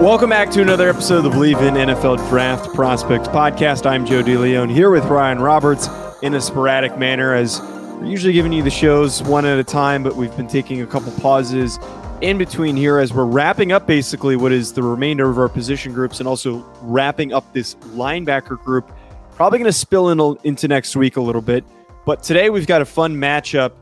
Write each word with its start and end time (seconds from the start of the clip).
Welcome 0.00 0.30
back 0.30 0.50
to 0.52 0.62
another 0.62 0.88
episode 0.88 1.18
of 1.18 1.24
the 1.24 1.30
Bleav 1.30 1.60
in 1.60 1.74
NFL 1.74 2.26
Draft 2.30 2.72
Prospects 2.72 3.28
podcast. 3.28 3.84
I'm 3.84 4.06
Joe 4.06 4.22
DeLeon 4.22 4.72
here 4.72 4.90
with 4.90 5.04
Ryan 5.04 5.40
Roberts 5.40 5.90
in 6.22 6.32
a 6.32 6.40
sporadic 6.40 6.96
manner 6.96 7.34
as 7.34 7.60
we're 7.60 8.06
usually 8.06 8.32
giving 8.32 8.50
you 8.50 8.62
the 8.62 8.70
shows 8.70 9.22
one 9.22 9.44
at 9.44 9.58
a 9.58 9.62
time, 9.62 10.02
but 10.02 10.16
we've 10.16 10.34
been 10.38 10.48
taking 10.48 10.80
a 10.80 10.86
couple 10.86 11.12
pauses 11.20 11.78
in 12.22 12.38
between 12.38 12.76
here 12.76 12.98
as 12.98 13.12
we're 13.12 13.26
wrapping 13.26 13.72
up 13.72 13.86
basically 13.86 14.36
what 14.36 14.52
is 14.52 14.72
the 14.72 14.82
remainder 14.82 15.28
of 15.28 15.38
our 15.38 15.50
position 15.50 15.92
groups 15.92 16.18
and 16.18 16.26
also 16.26 16.64
wrapping 16.80 17.34
up 17.34 17.52
this 17.52 17.74
linebacker 17.92 18.58
group. 18.64 18.90
Probably 19.34 19.58
going 19.58 19.70
to 19.70 19.72
spill 19.72 20.08
in, 20.08 20.38
into 20.44 20.66
next 20.66 20.96
week 20.96 21.18
a 21.18 21.20
little 21.20 21.42
bit, 21.42 21.62
but 22.06 22.22
today 22.22 22.48
we've 22.48 22.66
got 22.66 22.80
a 22.80 22.86
fun 22.86 23.16
matchup 23.16 23.72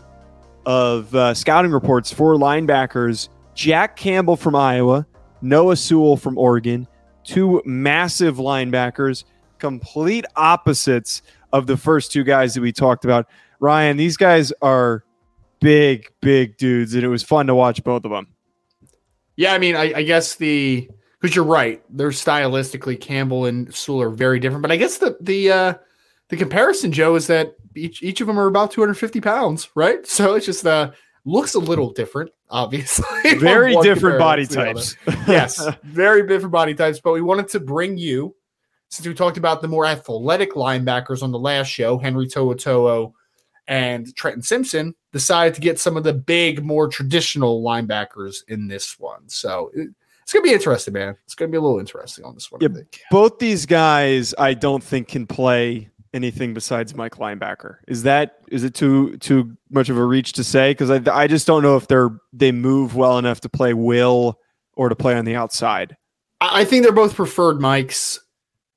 of 0.67 1.15
uh, 1.15 1.33
scouting 1.33 1.71
reports 1.71 2.13
for 2.13 2.35
linebackers. 2.35 3.29
Jack 3.55 3.95
Campbell 3.95 4.35
from 4.35 4.57
Iowa 4.57 5.07
Noah 5.43 5.77
Sewell 5.77 6.17
from 6.17 6.39
Oregon, 6.39 6.87
two 7.25 7.63
massive 7.65 8.37
linebackers, 8.37 9.25
complete 9.59 10.25
opposites 10.37 11.23
of 11.53 11.67
the 11.67 11.77
first 11.77 12.13
two 12.13 12.25
guys 12.25 12.55
that 12.55 12.61
we 12.61 12.73
talked 12.73 13.05
about. 13.05 13.27
Ryan, 13.61 13.97
these 13.97 14.17
guys 14.17 14.53
are 14.63 15.05
big, 15.61 16.07
big 16.21 16.57
dudes, 16.57 16.95
and 16.95 17.05
it 17.05 17.09
was 17.09 17.23
fun 17.23 17.47
to 17.47 17.55
watch 17.55 17.83
both 17.83 18.05
of 18.05 18.11
them. 18.11 18.29
Yeah, 19.37 19.53
I 19.53 19.59
mean, 19.59 19.77
I, 19.77 19.93
I 19.95 20.03
guess 20.03 20.35
the 20.35 20.89
because 21.21 21.35
you're 21.35 21.45
right, 21.45 21.83
they're 21.91 22.11
stylistically 22.11 23.01
Campbell 23.01 23.47
and 23.47 23.73
Sewell 23.75 24.03
are 24.03 24.11
very 24.11 24.39
different, 24.39 24.63
but 24.63 24.73
I 24.73 24.77
guess 24.77 24.99
the 24.99 25.17
the 25.21 25.51
uh, 25.51 25.75
the 26.29 26.37
comparison, 26.37 26.93
Joe, 26.93 27.15
is 27.15 27.27
that 27.29 27.55
each 27.77 28.03
each 28.03 28.21
of 28.21 28.27
them 28.27 28.39
are 28.39 28.47
about 28.47 28.71
250 28.71 29.21
pounds, 29.21 29.71
right? 29.75 30.07
So 30.07 30.35
it's 30.35 30.47
just 30.47 30.67
uh 30.67 30.93
looks 31.25 31.55
a 31.55 31.61
little 31.61 31.93
different, 31.93 32.31
obviously. 32.51 33.35
Very 33.37 33.77
different 33.83 34.19
body 34.19 34.47
types. 34.47 34.97
yes, 35.27 35.67
very 35.83 36.27
different 36.27 36.53
body 36.53 36.75
types. 36.75 37.01
But 37.01 37.13
we 37.13 37.21
wanted 37.21 37.49
to 37.49 37.61
bring 37.61 37.97
you, 37.97 38.35
since 38.89 39.07
we 39.07 39.15
talked 39.15 39.37
about 39.37 39.63
the 39.63 39.69
more 39.69 39.87
athletic 39.87 40.53
linebackers 40.53 41.23
on 41.23 41.31
the 41.31 41.39
last 41.39 41.69
show, 41.69 41.99
Henry 41.99 42.27
To'oTo'o 42.27 43.13
and 43.67 44.15
Trenton 44.17 44.43
Simpson, 44.43 44.95
decided 45.13 45.55
to 45.55 45.61
get 45.61 45.79
some 45.79 45.97
of 45.97 46.05
the 46.05 46.15
big, 46.15 46.65
more 46.65 46.89
traditional 46.89 47.63
linebackers 47.63 48.39
in 48.49 48.67
this 48.67 48.99
one. 48.99 49.29
So 49.29 49.71
it, 49.75 49.89
it's 50.23 50.33
gonna 50.33 50.43
be 50.43 50.53
interesting, 50.53 50.95
man. 50.95 51.17
It's 51.25 51.35
gonna 51.35 51.51
be 51.51 51.57
a 51.57 51.61
little 51.61 51.79
interesting 51.79 52.25
on 52.25 52.35
this 52.35 52.51
one. 52.51 52.61
Yeah, 52.61 52.69
both 53.11 53.39
these 53.39 53.67
guys, 53.67 54.35
I 54.39 54.55
don't 54.55 54.83
think 54.83 55.09
can 55.09 55.27
play 55.27 55.91
anything 56.15 56.55
besides 56.55 56.95
Mike 56.95 57.17
linebacker. 57.17 57.77
Is 57.87 58.03
that 58.05 58.37
is 58.49 58.65
it 58.65 58.75
too 58.75 59.17
too 59.19 59.57
much 59.71 59.89
of 59.89 59.97
a 59.97 60.05
reach 60.05 60.33
to 60.35 60.45
say? 60.45 60.71
Because 60.71 60.91
I 60.91 61.01
I 61.13 61.27
just 61.27 61.47
don't 61.47 61.63
know 61.63 61.77
if 61.77 61.89
they're 61.89 62.11
they 62.33 62.53
move 62.53 62.95
well 62.95 63.19
enough 63.19 63.41
to 63.43 63.49
play 63.49 63.75
will 63.75 64.39
or 64.75 64.89
to 64.89 64.97
play 64.97 65.15
on 65.15 65.25
the 65.25 65.35
outside. 65.35 65.97
I 66.41 66.65
think 66.65 66.85
they're 66.85 66.93
both 66.93 67.15
preferred 67.15 67.61
Mikes. 67.61 68.21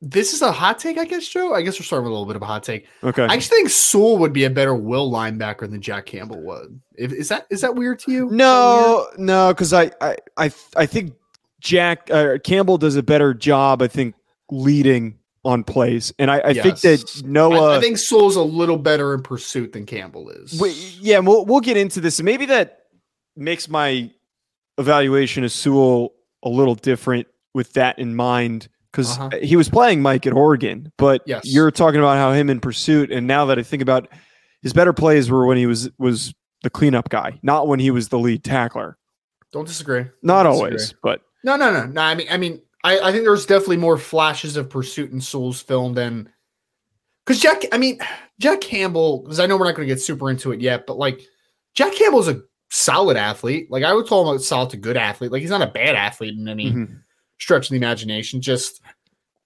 This 0.03 0.34
is 0.34 0.41
a 0.41 0.52
hot 0.52 0.80
take, 0.80 0.97
I 0.97 1.06
guess, 1.06 1.28
Joe. 1.28 1.53
I 1.53 1.62
guess 1.62 1.80
we're 1.80 1.86
starting 1.86 2.06
with 2.06 2.12
a 2.12 2.14
little 2.14 2.25
bit 2.25 2.36
of 2.36 2.41
a 2.41 2.47
hot 2.47 2.64
take. 2.64 2.88
Okay. 3.03 3.22
I 3.22 3.36
actually 3.36 3.58
think 3.58 3.70
Sewell 3.70 4.18
would 4.18 4.34
be 4.34 4.46
a 4.46 4.50
better 4.50 4.74
will 4.74 5.12
linebacker 5.12 5.70
than 5.70 5.80
Jack 5.80 6.08
Campbell 6.08 6.41
would. 6.41 6.81
If, 6.96 7.14
is 7.14 7.30
that 7.30 7.46
is 7.52 7.62
that 7.62 7.75
weird 7.75 8.00
to 8.00 8.12
you? 8.12 8.30
No, 8.31 9.08
no, 9.18 9.53
because 9.53 9.74
I, 9.74 9.91
I 10.02 10.18
I 10.38 10.52
I 10.75 10.86
think 10.88 11.14
Jack 11.59 12.09
uh, 12.09 12.40
Campbell 12.44 12.80
does 12.80 12.96
a 12.96 13.03
better 13.03 13.36
job. 13.36 13.84
I 13.84 13.88
think 13.88 14.16
leading 14.50 15.20
on 15.44 15.63
plays. 15.63 16.13
And 16.19 16.29
I, 16.29 16.40
I 16.40 16.50
yes. 16.50 16.63
think 16.63 16.79
that 16.81 17.24
Noah. 17.25 17.74
I, 17.74 17.78
I 17.78 17.79
think 17.81 17.97
Sewell's 17.97 18.35
a 18.35 18.44
little 18.44 18.78
better 18.78 19.13
in 19.13 19.24
pursuit 19.24 19.74
than 19.74 19.85
Campbell 19.85 20.29
is. 20.29 20.59
We, 20.59 20.72
yeah, 21.00 21.19
we'll 21.19 21.46
we'll 21.46 21.62
get 21.62 21.78
into 21.78 22.02
this. 22.02 22.22
Maybe 22.22 22.46
that 22.47 22.84
makes 23.35 23.69
my 23.69 24.12
evaluation 24.78 25.44
of 25.44 25.52
Sewell 25.52 26.13
a 26.44 26.50
little 26.50 26.75
different 26.75 27.28
with 27.53 27.74
that 27.74 28.00
in 28.00 28.16
mind 28.16 28.68
because 28.91 29.18
uh-huh. 29.18 29.29
he 29.41 29.56
was 29.56 29.69
playing 29.69 30.02
Mike 30.02 30.25
at 30.28 30.34
Oregon, 30.34 30.91
but 30.97 31.22
yes. 31.25 31.41
you're 31.46 31.72
talking 31.72 32.00
about 32.00 32.18
how 32.18 32.34
him 32.34 32.50
in 32.50 32.59
pursuit. 32.59 33.12
And 33.12 33.28
now 33.28 33.46
that 33.46 33.58
I 33.58 33.63
think 33.63 33.81
about 33.81 34.08
his 34.62 34.73
better 34.73 34.94
plays 34.94 35.29
were 35.29 35.46
when 35.46 35.58
he 35.58 35.66
was 35.66 35.90
was 35.97 36.34
the 36.63 36.69
cleanup 36.69 37.09
guy, 37.09 37.40
not 37.41 37.68
when 37.68 37.79
he 37.79 37.91
was 37.91 38.09
the 38.09 38.19
lead 38.19 38.44
tackler. 38.44 38.97
Don't 39.52 39.68
disagree. 39.68 40.06
Not 40.22 40.44
Don't 40.44 40.53
always, 40.53 40.73
disagree. 40.73 41.00
but 41.03 41.22
no, 41.44 41.56
no, 41.56 41.72
no, 41.72 41.85
no. 41.85 42.02
I 42.02 42.16
mean, 42.16 42.28
I 42.29 42.38
mean, 42.38 42.62
I, 42.84 43.00
I 43.00 43.12
think 43.12 43.24
there's 43.24 43.46
definitely 43.46 43.78
more 43.78 43.97
flashes 43.97 44.58
of 44.58 44.69
pursuit 44.69 45.12
in 45.12 45.22
Sewell's 45.22 45.62
film 45.62 45.94
than 45.94 46.30
because 47.25 47.40
Jack. 47.40 47.64
I 47.72 47.78
mean, 47.78 48.00
Jack 48.40 48.62
Campbell. 48.62 49.19
Because 49.19 49.40
I 49.40 49.46
know 49.46 49.58
we're 49.58 49.66
not 49.66 49.75
going 49.75 49.88
to 49.88 49.94
get 49.94 50.02
super 50.02 50.30
into 50.30 50.52
it 50.52 50.62
yet, 50.62 50.86
but 50.88 50.97
like 50.97 51.22
Jack 51.74 51.94
Campbell's 51.94 52.28
a 52.28 52.41
solid 52.70 53.18
athlete. 53.18 53.70
Like 53.70 53.84
I 53.84 53.94
would 53.94 54.08
call 54.08 54.30
him 54.30 54.36
a 54.36 54.40
solid 54.40 54.72
to 54.72 54.78
good 54.78 54.97
athlete. 54.97 55.31
Like 55.31 55.41
he's 55.41 55.50
not 55.50 55.62
a 55.62 55.68
bad 55.68 55.96
athlete 55.96 56.38
in 56.38 56.47
any 56.47 56.72
mm-hmm. 56.72 56.94
stretch 57.40 57.68
of 57.68 57.72
the 57.72 57.78
imagination. 57.78 58.41
Just 58.41 58.81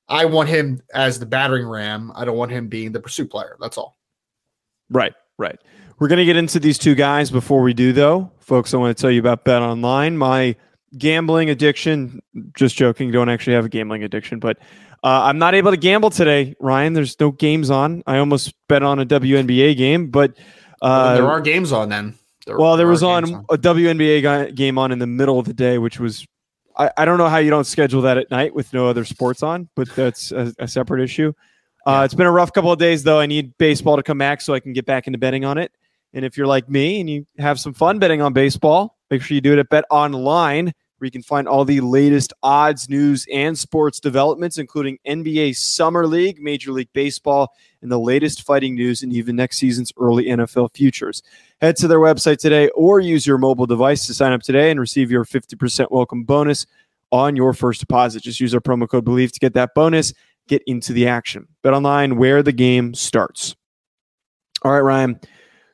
I 0.08 0.26
want 0.26 0.50
him 0.50 0.82
as 0.94 1.20
the 1.20 1.26
battering 1.26 1.68
ram. 1.68 2.12
I 2.16 2.26
don't 2.26 2.38
want 2.38 2.52
him 2.52 2.68
being 2.68 2.92
the 2.92 3.00
pursuit 3.00 3.30
player. 3.32 3.58
That's 3.60 3.78
all. 3.78 3.98
Right. 4.90 5.14
Right. 5.38 5.60
We're 5.98 6.08
going 6.08 6.20
to 6.20 6.26
get 6.26 6.38
into 6.38 6.60
these 6.60 6.78
two 6.78 6.94
guys 6.94 7.32
before 7.32 7.62
we 7.62 7.74
do, 7.74 7.94
though, 7.94 8.32
folks. 8.40 8.74
I 8.74 8.78
want 8.78 8.96
to 8.96 9.02
tell 9.02 9.10
you 9.10 9.20
about 9.20 9.46
Bet 9.46 9.62
Online. 9.62 10.18
My 10.18 10.56
gambling 10.98 11.50
addiction. 11.50 12.22
Just 12.56 12.76
joking. 12.76 13.12
Don't 13.12 13.30
actually 13.30 13.54
have 13.54 13.66
a 13.66 13.70
gambling 13.70 14.04
addiction, 14.04 14.40
but 14.40 14.58
uh, 15.04 15.24
I'm 15.24 15.38
not 15.38 15.54
able 15.54 15.72
to 15.72 15.78
gamble 15.78 16.10
today, 16.10 16.56
Ryan. 16.60 16.94
There's 16.94 17.20
no 17.20 17.32
games 17.32 17.70
on. 17.70 18.04
I 18.08 18.18
almost 18.18 18.54
bet 18.68 18.84
on 18.84 19.00
a 19.00 19.06
WNBA 19.06 19.78
game, 19.78 20.10
but 20.10 20.32
uh, 20.82 21.06
well, 21.08 21.16
there 21.16 21.30
are 21.30 21.42
games 21.42 21.72
on 21.72 21.90
then. 21.90 22.16
There, 22.46 22.58
well, 22.58 22.72
there, 22.72 22.86
there 22.86 22.88
was 22.88 23.04
on, 23.04 23.24
on, 23.34 23.46
a 23.50 23.58
WNBA 23.58 24.56
game 24.56 24.78
on 24.78 24.92
in 24.92 25.00
the 25.00 25.08
middle 25.08 25.40
of 25.40 25.46
the 25.46 25.54
day, 25.54 25.78
which 25.78 26.00
was 26.00 26.28
I, 26.78 26.92
I, 26.98 27.06
don't 27.06 27.18
know 27.18 27.30
how 27.30 27.38
you 27.38 27.50
don't 27.50 27.66
schedule 27.66 28.02
that 28.04 28.18
at 28.18 28.30
night 28.32 28.54
with 28.54 28.74
no 28.74 28.88
other 28.88 29.06
sports 29.06 29.44
on, 29.44 29.70
but 29.76 29.90
that's 29.96 30.32
a, 30.32 30.54
a 30.60 30.68
separate 30.68 31.04
issue. 31.04 31.34
Uh, 31.86 32.02
It's 32.04 32.14
been 32.14 32.26
a 32.26 32.32
rough 32.32 32.52
couple 32.52 32.72
of 32.72 32.80
days 32.80 33.04
though. 33.04 33.20
I 33.20 33.26
need 33.28 33.58
baseball 33.58 33.96
to 33.96 34.04
come 34.04 34.18
back 34.18 34.42
so 34.42 34.54
I 34.54 34.60
can 34.60 34.74
get 34.74 34.86
back 34.86 35.08
into 35.08 35.20
betting 35.20 35.46
on 35.46 35.58
it. 35.58 35.72
And 36.14 36.26
if 36.26 36.38
you're 36.38 36.48
like 36.48 36.70
me 36.70 37.00
and 37.00 37.10
you 37.10 37.28
have 37.38 37.60
some 37.60 37.74
fun 37.74 38.00
betting 38.00 38.22
on 38.22 38.34
baseball, 38.34 38.98
make 39.12 39.22
sure 39.22 39.36
you 39.36 39.42
do 39.42 39.54
it 39.54 39.60
at 39.60 39.70
Bet 39.70 39.86
Online 39.92 40.74
where 40.98 41.06
you 41.06 41.12
can 41.12 41.22
find 41.22 41.48
all 41.48 41.66
the 41.66 41.82
latest 41.82 42.34
odds, 42.42 42.90
news, 42.90 43.26
and 43.32 43.58
sports 43.58 44.00
developments, 44.00 44.58
including 44.58 44.98
NBA 45.08 45.56
Summer 45.56 46.08
League, 46.08 46.42
Major 46.42 46.72
League 46.72 46.90
Baseball, 46.94 47.54
and 47.82 47.92
the 47.92 48.00
latest 48.00 48.44
fighting 48.44 48.76
news, 48.76 49.04
and 49.04 49.12
even 49.14 49.36
next 49.36 49.58
season's 49.58 49.92
early 50.00 50.26
NFL 50.26 50.74
futures. 50.74 51.22
Head 51.62 51.76
to 51.78 51.88
their 51.88 52.00
website 52.00 52.38
today 52.38 52.70
or 52.70 53.00
use 53.00 53.28
your 53.28 53.38
mobile 53.38 53.66
device 53.66 54.08
to 54.08 54.14
sign 54.14 54.32
up 54.32 54.42
today 54.42 54.72
and 54.72 54.80
receive 54.80 55.12
your 55.12 55.26
50% 55.26 55.92
welcome 55.92 56.24
bonus 56.24 56.66
on 57.12 57.36
your 57.36 57.54
first 57.54 57.80
deposit. 57.80 58.24
Just 58.24 58.40
use 58.40 58.54
our 58.54 58.62
promo 58.62 58.88
code 58.88 59.06
BELIEVE 59.06 59.32
to 59.34 59.40
get 59.40 59.54
that 59.54 59.74
bonus. 59.76 60.14
Get 60.48 60.62
into 60.68 60.94
the 60.94 61.08
action. 61.08 61.48
Bet 61.64 61.74
online 61.74 62.18
where 62.18 62.44
the 62.44 62.52
game 62.52 62.94
starts. 62.94 63.56
All 64.64 64.72
right, 64.72 64.80
Ryan. 64.80 65.20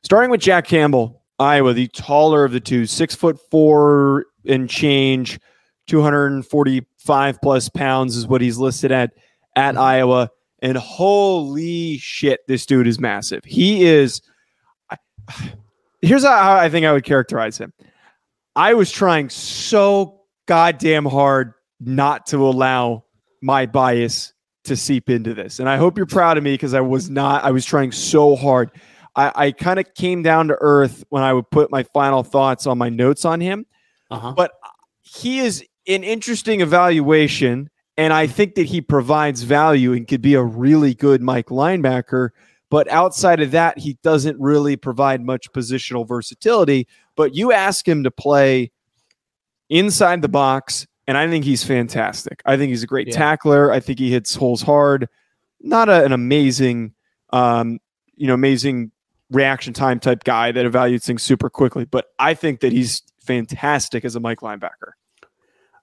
Starting 0.03 0.31
with 0.31 0.41
Jack 0.41 0.65
Campbell, 0.65 1.21
Iowa, 1.39 1.74
the 1.74 1.88
taller 1.88 2.44
of 2.44 2.51
the 2.51 2.59
two, 2.59 2.85
six 2.85 3.15
foot 3.15 3.39
four 3.50 4.25
and 4.45 4.69
change, 4.69 5.39
245 5.88 7.41
plus 7.41 7.69
pounds 7.69 8.15
is 8.15 8.27
what 8.27 8.41
he's 8.41 8.57
listed 8.57 8.91
at 8.91 9.11
at 9.55 9.75
mm-hmm. 9.75 9.83
Iowa. 9.83 10.29
And 10.61 10.77
holy 10.77 11.97
shit, 11.97 12.41
this 12.47 12.65
dude 12.65 12.88
is 12.88 12.99
massive. 12.99 13.43
He 13.43 13.83
is. 13.83 14.21
Here's 16.01 16.23
how 16.23 16.53
I 16.55 16.69
think 16.69 16.85
I 16.85 16.93
would 16.93 17.03
characterize 17.03 17.57
him. 17.57 17.73
I 18.55 18.73
was 18.73 18.91
trying 18.91 19.29
so 19.29 20.21
goddamn 20.47 21.05
hard 21.05 21.53
not 21.79 22.27
to 22.27 22.47
allow 22.47 23.05
my 23.41 23.65
bias 23.65 24.33
to 24.65 24.75
seep 24.75 25.09
into 25.09 25.33
this. 25.33 25.59
And 25.59 25.67
I 25.67 25.77
hope 25.77 25.97
you're 25.97 26.05
proud 26.05 26.38
of 26.38 26.43
me 26.43 26.53
because 26.53 26.73
I 26.73 26.81
was 26.81 27.09
not, 27.09 27.43
I 27.43 27.51
was 27.51 27.65
trying 27.65 27.91
so 27.91 28.35
hard. 28.35 28.71
I, 29.15 29.31
I 29.35 29.51
kind 29.51 29.79
of 29.79 29.93
came 29.95 30.21
down 30.21 30.47
to 30.49 30.57
earth 30.61 31.03
when 31.09 31.23
I 31.23 31.33
would 31.33 31.49
put 31.49 31.71
my 31.71 31.83
final 31.83 32.23
thoughts 32.23 32.67
on 32.67 32.77
my 32.77 32.89
notes 32.89 33.25
on 33.25 33.41
him. 33.41 33.65
Uh-huh. 34.12 34.34
But 34.34 34.52
he 35.02 35.40
is 35.40 35.66
an 35.88 36.04
interesting 36.04 36.62
evaluation. 36.62 37.69
And 37.98 38.13
I 38.13 38.28
think 38.28 38.56
that 38.56 38.66
he 38.68 38.81
provides 38.81 39.44
value 39.44 39.94
and 39.94 40.08
could 40.08 40.22
be 40.22 40.34
a 40.36 40.44
really 40.44 40.94
good 40.94 41.22
Mike 41.22 41.48
linebacker. 41.48 42.30
But 42.69 42.90
outside 42.90 43.42
of 43.42 43.52
that, 43.52 43.78
he 43.78 43.98
doesn't 44.02 44.40
really 44.40 44.78
provide 44.78 45.22
much 45.22 45.52
positional 45.52 46.08
versatility. 46.08 46.88
But 47.16 47.36
you 47.36 47.52
ask 47.52 47.88
him 47.88 48.04
to 48.04 48.12
play 48.12 48.72
inside 49.69 50.22
the 50.22 50.30
box, 50.30 50.88
and 51.08 51.18
I 51.18 51.28
think 51.28 51.44
he's 51.44 51.63
fantastic. 51.63 52.42
I 52.46 52.58
think 52.58 52.69
he's 52.69 52.84
a 52.84 52.88
great 52.88 53.08
yeah. 53.08 53.16
tackler. 53.16 53.72
I 53.72 53.80
think 53.81 54.00
he 54.00 54.10
hits 54.10 54.36
holes 54.36 54.62
hard. 54.62 55.10
Not 55.60 55.90
a, 55.90 56.06
an 56.06 56.13
amazing, 56.13 56.94
um, 57.31 57.80
you 58.16 58.28
know, 58.28 58.34
amazing 58.34 58.92
reaction 59.31 59.74
time 59.74 60.00
type 60.00 60.24
guy 60.24 60.52
that 60.52 60.66
evaluates 60.66 61.06
things 61.06 61.24
super 61.24 61.50
quickly, 61.50 61.86
but 61.86 62.08
I 62.19 62.34
think 62.34 62.60
that 62.60 62.72
he's 62.72 63.02
fantastic 63.21 64.06
as 64.06 64.15
a 64.15 64.19
Mike 64.19 64.39
linebacker. 64.39 64.94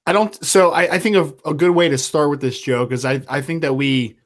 I 0.07 0.13
don't. 0.13 0.43
So 0.45 0.71
I, 0.71 0.95
I 0.95 0.99
think 0.99 1.17
of 1.17 1.39
a 1.45 1.53
good 1.53 1.73
way 1.73 1.89
to 1.89 1.99
start 1.99 2.31
with 2.31 2.41
this 2.41 2.61
joke 2.61 2.93
is 2.93 3.05
I 3.05 3.21
I 3.29 3.43
think 3.43 3.63
that 3.63 3.75
we 3.75 4.19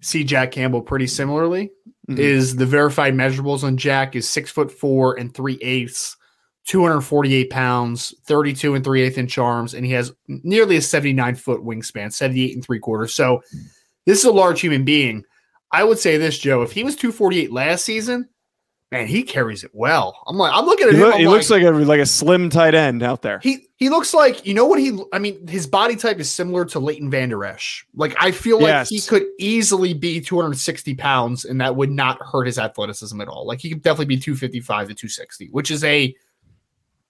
see 0.00 0.24
Jack 0.24 0.52
Campbell 0.52 0.82
pretty 0.82 1.06
similarly. 1.06 1.70
Mm-hmm. 2.08 2.20
Is 2.20 2.56
the 2.56 2.66
verified 2.66 3.14
measurables 3.14 3.62
on 3.62 3.76
Jack 3.76 4.16
is 4.16 4.28
six 4.28 4.50
foot 4.50 4.70
four 4.70 5.18
and 5.18 5.32
three 5.32 5.58
eighths, 5.62 6.16
248 6.66 7.50
pounds, 7.50 8.14
32 8.26 8.74
and 8.74 8.84
three 8.84 9.02
eighth 9.02 9.16
inch 9.16 9.38
arms, 9.38 9.74
and 9.74 9.86
he 9.86 9.92
has 9.92 10.12
nearly 10.28 10.76
a 10.76 10.82
79 10.82 11.36
foot 11.36 11.62
wingspan, 11.62 12.12
78 12.12 12.54
and 12.54 12.64
three 12.64 12.78
quarters. 12.78 13.14
So 13.14 13.42
this 14.06 14.18
is 14.18 14.24
a 14.24 14.32
large 14.32 14.60
human 14.60 14.84
being. 14.84 15.24
I 15.72 15.84
would 15.84 15.98
say 15.98 16.16
this, 16.16 16.38
Joe, 16.38 16.62
if 16.62 16.72
he 16.72 16.84
was 16.84 16.96
248 16.96 17.52
last 17.52 17.84
season, 17.84 18.28
man, 18.90 19.06
he 19.06 19.22
carries 19.22 19.64
it 19.64 19.70
well. 19.72 20.22
I'm 20.26 20.36
like, 20.36 20.52
I'm 20.54 20.64
looking 20.64 20.88
at 20.88 20.94
he 20.94 21.00
him. 21.00 21.06
Look, 21.06 21.14
he 21.16 21.26
like, 21.26 21.32
looks 21.32 21.50
like 21.50 21.62
a 21.62 21.70
like 21.70 22.00
a 22.00 22.06
slim 22.06 22.50
tight 22.50 22.74
end 22.74 23.02
out 23.02 23.22
there. 23.22 23.38
He 23.42 23.68
he 23.76 23.88
looks 23.88 24.12
like 24.12 24.44
you 24.46 24.54
know 24.54 24.66
what 24.66 24.78
he. 24.78 24.98
I 25.12 25.18
mean, 25.18 25.46
his 25.46 25.66
body 25.66 25.96
type 25.96 26.18
is 26.18 26.30
similar 26.30 26.64
to 26.66 26.78
Leighton 26.78 27.10
Vander 27.10 27.44
Esch. 27.44 27.86
Like 27.94 28.14
I 28.18 28.30
feel 28.30 28.60
like 28.60 28.88
he 28.88 29.00
could 29.00 29.26
easily 29.38 29.94
be 29.94 30.20
260 30.20 30.94
pounds, 30.94 31.44
and 31.44 31.60
that 31.60 31.76
would 31.76 31.90
not 31.90 32.20
hurt 32.22 32.46
his 32.46 32.58
athleticism 32.58 33.20
at 33.20 33.28
all. 33.28 33.46
Like 33.46 33.60
he 33.60 33.70
could 33.70 33.82
definitely 33.82 34.06
be 34.06 34.18
255 34.18 34.88
to 34.88 34.94
260, 34.94 35.48
which 35.50 35.70
is 35.70 35.84
a 35.84 36.14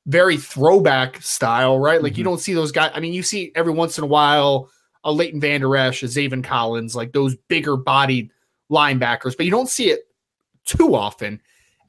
very 0.06 0.36
throwback 0.36 1.20
style, 1.22 1.78
right? 1.78 2.02
Like 2.02 2.12
mm-hmm. 2.12 2.18
you 2.18 2.24
don't 2.24 2.40
see 2.40 2.54
those 2.54 2.72
guys. 2.72 2.90
I 2.94 3.00
mean, 3.00 3.12
you 3.12 3.22
see 3.22 3.52
every 3.54 3.72
once 3.72 3.98
in 3.98 4.04
a 4.04 4.08
while 4.08 4.70
a 5.02 5.12
Leighton 5.12 5.40
Vander 5.40 5.76
Esch, 5.76 6.02
a 6.02 6.06
Zaven 6.06 6.44
Collins, 6.44 6.94
like 6.94 7.12
those 7.12 7.34
bigger 7.48 7.76
bodied 7.76 8.30
linebackers, 8.70 9.34
but 9.34 9.46
you 9.46 9.50
don't 9.50 9.68
see 9.68 9.90
it 9.90 10.00
too 10.66 10.94
often. 10.94 11.40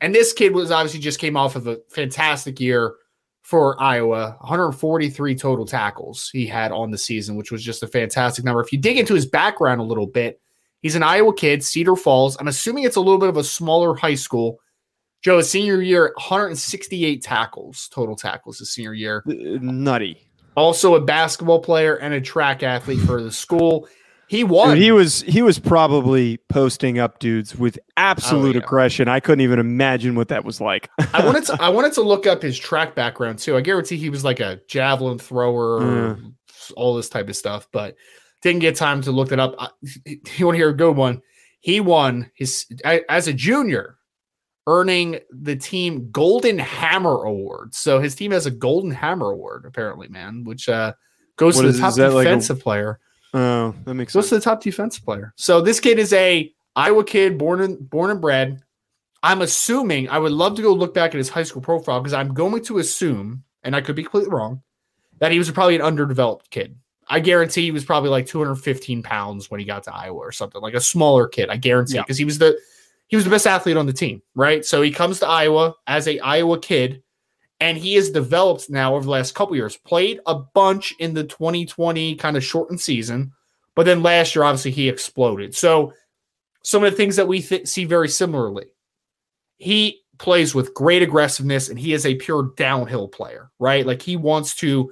And 0.02 0.14
this 0.14 0.34
kid 0.34 0.54
was 0.54 0.72
obviously 0.72 1.00
just 1.00 1.20
came 1.20 1.38
off 1.38 1.56
of 1.56 1.68
a 1.68 1.80
fantastic 1.90 2.60
year 2.60 2.96
for 3.44 3.82
Iowa 3.82 4.36
143 4.42 5.36
total 5.36 5.66
tackles 5.66 6.30
he 6.32 6.48
had 6.48 6.72
on 6.72 6.92
the 6.92 6.98
season, 6.98 7.36
which 7.36 7.52
was 7.52 7.64
just 7.64 7.84
a 7.84 7.88
fantastic 7.88 8.44
number. 8.44 8.62
If 8.62 8.72
you 8.72 8.80
dig 8.80 8.98
into 8.98 9.14
his 9.14 9.26
background 9.26 9.80
a 9.80 9.86
little 9.86 10.08
bit, 10.08 10.40
he's 10.82 10.96
an 10.96 11.04
Iowa 11.04 11.34
kid, 11.36 11.64
Cedar 11.64 11.96
Falls. 11.96 12.36
I'm 12.40 12.48
assuming 12.48 12.84
it's 12.84 12.96
a 12.96 13.02
little 13.02 13.20
bit 13.20 13.30
of 13.30 13.38
a 13.38 13.44
smaller 13.44 13.96
high 13.96 14.16
school. 14.16 14.60
Joe, 15.22 15.38
his 15.38 15.52
senior 15.52 15.82
year, 15.82 16.14
168 16.16 17.22
tackles, 17.22 17.88
total 17.94 18.16
tackles 18.16 18.58
his 18.58 18.74
senior 18.74 18.94
year. 18.94 19.22
Nutty. 19.26 20.18
Also 20.56 20.96
a 20.96 21.02
basketball 21.02 21.60
player 21.60 21.96
and 21.96 22.14
a 22.14 22.22
track 22.22 22.64
athlete 22.64 23.00
for 23.02 23.22
the 23.22 23.32
school. 23.32 23.88
He 24.32 24.46
won. 24.46 24.76
Dude, 24.76 24.84
he 24.84 24.94
was 24.94 25.24
he 25.24 25.42
was 25.42 25.60
probably 25.60 26.38
posting 26.48 26.98
up 26.98 27.20
dudes 27.20 27.54
with 27.54 27.78
absolute 27.98 28.56
oh, 28.56 28.60
yeah. 28.60 28.64
aggression. 28.64 29.10
I 29.10 29.20
couldn't 29.20 29.42
even 29.42 29.60
imagine 29.60 30.16
what 30.16 30.30
that 30.30 30.46
was 30.46 30.62
like. 30.62 30.90
I 31.14 31.26
wanted 31.26 31.48
to 31.48 31.58
I 31.62 31.68
wanted 31.70 31.92
to 31.96 32.02
look 32.02 32.26
up 32.26 32.42
his 32.42 32.58
track 32.58 32.96
background 32.96 33.40
too. 33.40 33.58
I 33.58 33.62
guarantee 33.62 33.98
he 33.98 34.10
was 34.10 34.24
like 34.24 34.40
a 34.40 34.62
javelin 34.70 35.20
thrower, 35.20 35.82
mm. 35.82 36.34
all 36.78 36.96
this 36.96 37.10
type 37.10 37.28
of 37.28 37.36
stuff, 37.36 37.68
but 37.74 37.98
didn't 38.42 38.62
get 38.62 38.78
time 38.78 39.02
to 39.02 39.12
look 39.12 39.28
that 39.28 39.40
up. 39.42 39.74
you 40.06 40.46
want 40.46 40.56
to 40.56 40.60
hear 40.60 40.70
a 40.70 40.78
good 40.78 40.96
one? 40.96 41.22
He 41.60 41.82
won 41.82 42.32
his 42.34 42.68
as 42.86 43.28
a 43.28 43.34
junior, 43.34 43.98
earning 44.66 45.20
the 45.32 45.58
team 45.58 46.10
Golden 46.10 46.58
Hammer 46.58 47.26
Award. 47.26 47.76
So 47.76 48.00
his 48.00 48.16
team 48.16 48.32
has 48.32 48.46
a 48.46 48.52
Golden 48.52 48.92
Hammer 48.92 49.32
Award, 49.32 49.66
apparently, 49.68 50.08
man, 50.08 50.46
which 50.46 50.70
uh, 50.70 50.94
goes 51.36 51.58
what 51.58 51.64
to 51.64 51.74
the 51.74 51.80
top 51.80 51.96
defensive 51.96 52.56
like 52.56 52.62
a- 52.62 52.64
player. 52.64 53.00
Oh, 53.34 53.74
that 53.86 53.94
makes 53.94 54.14
sense. 54.14 54.30
To 54.30 54.36
the 54.36 54.42
top 54.42 54.62
defense 54.62 55.00
player. 55.00 55.34
So 55.38 55.62
this 55.62 55.80
kid 55.80 56.00
is 56.00 56.14
a 56.14 56.52
Iowa 56.76 57.04
kid, 57.04 57.38
born 57.38 57.62
and 57.62 57.90
born 57.90 58.12
and 58.12 58.22
bred. 58.22 58.62
I'm 59.24 59.42
assuming 59.42 60.10
I 60.10 60.18
would 60.18 60.32
love 60.32 60.56
to 60.56 60.62
go 60.62 60.74
look 60.74 60.94
back 60.94 61.12
at 61.12 61.18
his 61.18 61.30
high 61.30 61.44
school 61.44 61.62
profile 61.62 62.00
because 62.00 62.14
I'm 62.14 62.34
going 62.34 62.64
to 62.66 62.80
assume, 62.80 63.44
and 63.64 63.76
I 63.76 63.82
could 63.82 63.96
be 63.96 64.04
completely 64.04 64.32
wrong, 64.32 64.62
that 65.20 65.32
he 65.32 65.38
was 65.38 65.52
probably 65.52 65.76
an 65.76 65.82
underdeveloped 65.82 66.50
kid. 66.50 66.76
I 67.08 67.20
guarantee 67.20 67.64
he 67.64 67.72
was 67.72 67.86
probably 67.86 68.10
like 68.10 68.26
215 68.26 69.04
pounds 69.04 69.52
when 69.52 69.60
he 69.60 69.66
got 69.66 69.84
to 69.84 69.94
Iowa 69.94 70.18
or 70.18 70.32
something, 70.32 70.62
like 70.62 70.74
a 70.74 70.82
smaller 70.82 71.28
kid. 71.28 71.50
I 71.50 71.58
guarantee 71.58 71.98
because 71.98 72.18
yeah. 72.18 72.24
he 72.24 72.26
was 72.26 72.38
the 72.38 72.60
he 73.08 73.16
was 73.18 73.26
the 73.26 73.32
best 73.32 73.46
athlete 73.46 73.78
on 73.78 73.86
the 73.86 73.94
team, 73.94 74.22
right? 74.34 74.66
So 74.66 74.82
he 74.82 74.92
comes 74.92 75.20
to 75.20 75.28
Iowa 75.28 75.76
as 75.88 76.08
a 76.08 76.20
Iowa 76.20 76.60
kid 76.60 77.04
and 77.62 77.78
he 77.78 77.94
has 77.94 78.10
developed 78.10 78.70
now 78.70 78.96
over 78.96 79.06
the 79.06 79.12
last 79.12 79.36
couple 79.36 79.56
years. 79.56 79.78
Played 79.78 80.20
a 80.26 80.36
bunch 80.36 80.94
in 81.00 81.14
the 81.14 81.24
2020 81.24 82.16
kind 82.16 82.36
of 82.36 82.44
shortened 82.44 82.82
season, 82.82 83.32
but 83.76 83.86
then 83.86 84.04
last 84.04 84.36
year 84.36 84.44
obviously 84.44 84.72
he 84.72 84.90
exploded. 84.90 85.56
So 85.56 85.94
some 86.64 86.84
of 86.84 86.92
the 86.92 86.98
things 86.98 87.16
that 87.16 87.28
we 87.28 87.42
th- 87.42 87.68
see 87.68 87.86
very 87.86 88.10
similarly, 88.10 88.66
he 89.58 90.02
plays 90.18 90.56
with 90.56 90.74
great 90.74 91.04
aggressiveness 91.04 91.70
and 91.70 91.80
he 91.80 91.94
is 91.94 92.06
a 92.06 92.16
pure 92.16 92.52
downhill 92.58 93.08
player, 93.08 93.52
right? 93.60 93.86
Like 93.86 94.02
he 94.02 94.16
wants 94.16 94.56
to 94.56 94.92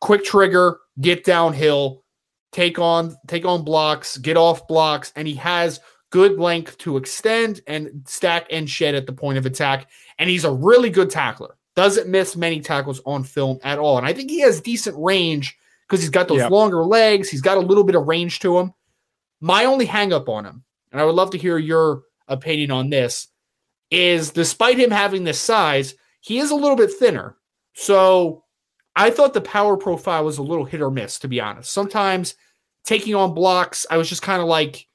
quick 0.00 0.24
trigger, 0.24 0.78
get 0.98 1.24
downhill, 1.24 2.04
take 2.52 2.78
on 2.78 3.14
take 3.26 3.44
on 3.44 3.64
blocks, 3.64 4.16
get 4.16 4.38
off 4.38 4.66
blocks, 4.66 5.12
and 5.14 5.28
he 5.28 5.34
has 5.34 5.80
good 6.08 6.38
length 6.38 6.78
to 6.78 6.96
extend 6.96 7.60
and 7.66 8.02
stack 8.06 8.46
and 8.50 8.70
shed 8.70 8.94
at 8.94 9.04
the 9.04 9.12
point 9.12 9.36
of 9.36 9.44
attack. 9.44 9.90
And 10.18 10.30
he's 10.30 10.44
a 10.44 10.52
really 10.52 10.88
good 10.88 11.10
tackler 11.10 11.56
doesn't 11.76 12.08
miss 12.08 12.34
many 12.34 12.60
tackles 12.60 13.00
on 13.06 13.22
film 13.22 13.58
at 13.62 13.78
all. 13.78 13.98
And 13.98 14.06
I 14.06 14.12
think 14.12 14.30
he 14.30 14.40
has 14.40 14.60
decent 14.60 14.96
range 14.98 15.56
because 15.86 16.00
he's 16.00 16.10
got 16.10 16.26
those 16.26 16.38
yep. 16.38 16.50
longer 16.50 16.82
legs. 16.84 17.28
He's 17.28 17.42
got 17.42 17.58
a 17.58 17.60
little 17.60 17.84
bit 17.84 17.94
of 17.94 18.06
range 18.06 18.40
to 18.40 18.58
him. 18.58 18.72
My 19.40 19.66
only 19.66 19.86
hangup 19.86 20.28
on 20.28 20.46
him, 20.46 20.64
and 20.90 21.00
I 21.00 21.04
would 21.04 21.14
love 21.14 21.30
to 21.30 21.38
hear 21.38 21.58
your 21.58 22.02
opinion 22.26 22.70
on 22.70 22.90
this, 22.90 23.28
is 23.90 24.30
despite 24.30 24.78
him 24.78 24.90
having 24.90 25.22
this 25.22 25.40
size, 25.40 25.94
he 26.20 26.38
is 26.38 26.50
a 26.50 26.56
little 26.56 26.76
bit 26.76 26.92
thinner. 26.92 27.36
So 27.74 28.42
I 28.96 29.10
thought 29.10 29.34
the 29.34 29.42
power 29.42 29.76
profile 29.76 30.24
was 30.24 30.38
a 30.38 30.42
little 30.42 30.64
hit 30.64 30.80
or 30.80 30.90
miss, 30.90 31.18
to 31.20 31.28
be 31.28 31.40
honest. 31.40 31.70
Sometimes 31.70 32.34
taking 32.84 33.14
on 33.14 33.34
blocks, 33.34 33.84
I 33.90 33.98
was 33.98 34.08
just 34.08 34.22
kind 34.22 34.40
of 34.40 34.48
like, 34.48 34.86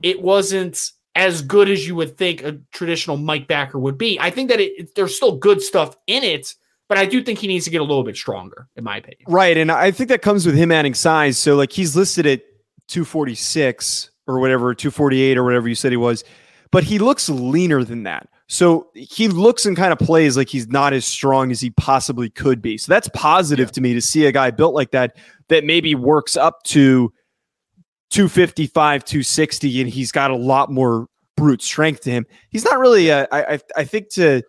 it 0.00 0.20
wasn't 0.22 0.80
as 1.14 1.42
good 1.42 1.68
as 1.68 1.86
you 1.86 1.94
would 1.94 2.16
think 2.16 2.42
a 2.42 2.58
traditional 2.72 3.16
Mike 3.16 3.46
backer 3.46 3.78
would 3.78 3.98
be. 3.98 4.18
I 4.20 4.30
think 4.30 4.48
that 4.50 4.60
it, 4.60 4.94
there's 4.94 5.14
still 5.14 5.36
good 5.36 5.60
stuff 5.60 5.96
in 6.06 6.24
it, 6.24 6.54
but 6.88 6.98
I 6.98 7.06
do 7.06 7.22
think 7.22 7.38
he 7.38 7.46
needs 7.46 7.64
to 7.66 7.70
get 7.70 7.80
a 7.80 7.84
little 7.84 8.04
bit 8.04 8.16
stronger, 8.16 8.68
in 8.76 8.84
my 8.84 8.96
opinion. 8.98 9.24
Right, 9.28 9.56
and 9.56 9.70
I 9.70 9.90
think 9.90 10.08
that 10.08 10.22
comes 10.22 10.46
with 10.46 10.54
him 10.54 10.72
adding 10.72 10.94
size. 10.94 11.38
So 11.38 11.56
like 11.56 11.72
he's 11.72 11.94
listed 11.96 12.26
at 12.26 12.42
246 12.88 14.10
or 14.26 14.40
whatever, 14.40 14.74
248 14.74 15.36
or 15.36 15.44
whatever 15.44 15.68
you 15.68 15.74
said 15.74 15.92
he 15.92 15.96
was, 15.96 16.24
but 16.70 16.84
he 16.84 16.98
looks 16.98 17.28
leaner 17.28 17.84
than 17.84 18.04
that. 18.04 18.28
So 18.48 18.90
he 18.94 19.28
looks 19.28 19.64
and 19.64 19.76
kind 19.76 19.92
of 19.92 19.98
plays 19.98 20.36
like 20.36 20.48
he's 20.48 20.68
not 20.68 20.92
as 20.92 21.06
strong 21.06 21.50
as 21.50 21.60
he 21.60 21.70
possibly 21.70 22.28
could 22.28 22.60
be. 22.60 22.76
So 22.76 22.92
that's 22.92 23.08
positive 23.14 23.68
yeah. 23.68 23.72
to 23.72 23.80
me 23.80 23.94
to 23.94 24.00
see 24.02 24.26
a 24.26 24.32
guy 24.32 24.50
built 24.50 24.74
like 24.74 24.90
that 24.90 25.16
that 25.48 25.64
maybe 25.64 25.94
works 25.94 26.36
up 26.36 26.62
to 26.64 27.12
255, 28.12 29.04
260, 29.04 29.80
and 29.80 29.90
he's 29.90 30.12
got 30.12 30.30
a 30.30 30.36
lot 30.36 30.70
more 30.70 31.06
brute 31.36 31.62
strength 31.62 32.02
to 32.02 32.10
him. 32.10 32.26
He's 32.50 32.64
not 32.64 32.78
really, 32.78 33.08
a, 33.08 33.26
I, 33.32 33.58
I 33.76 33.84
think, 33.84 34.10
to 34.10 34.42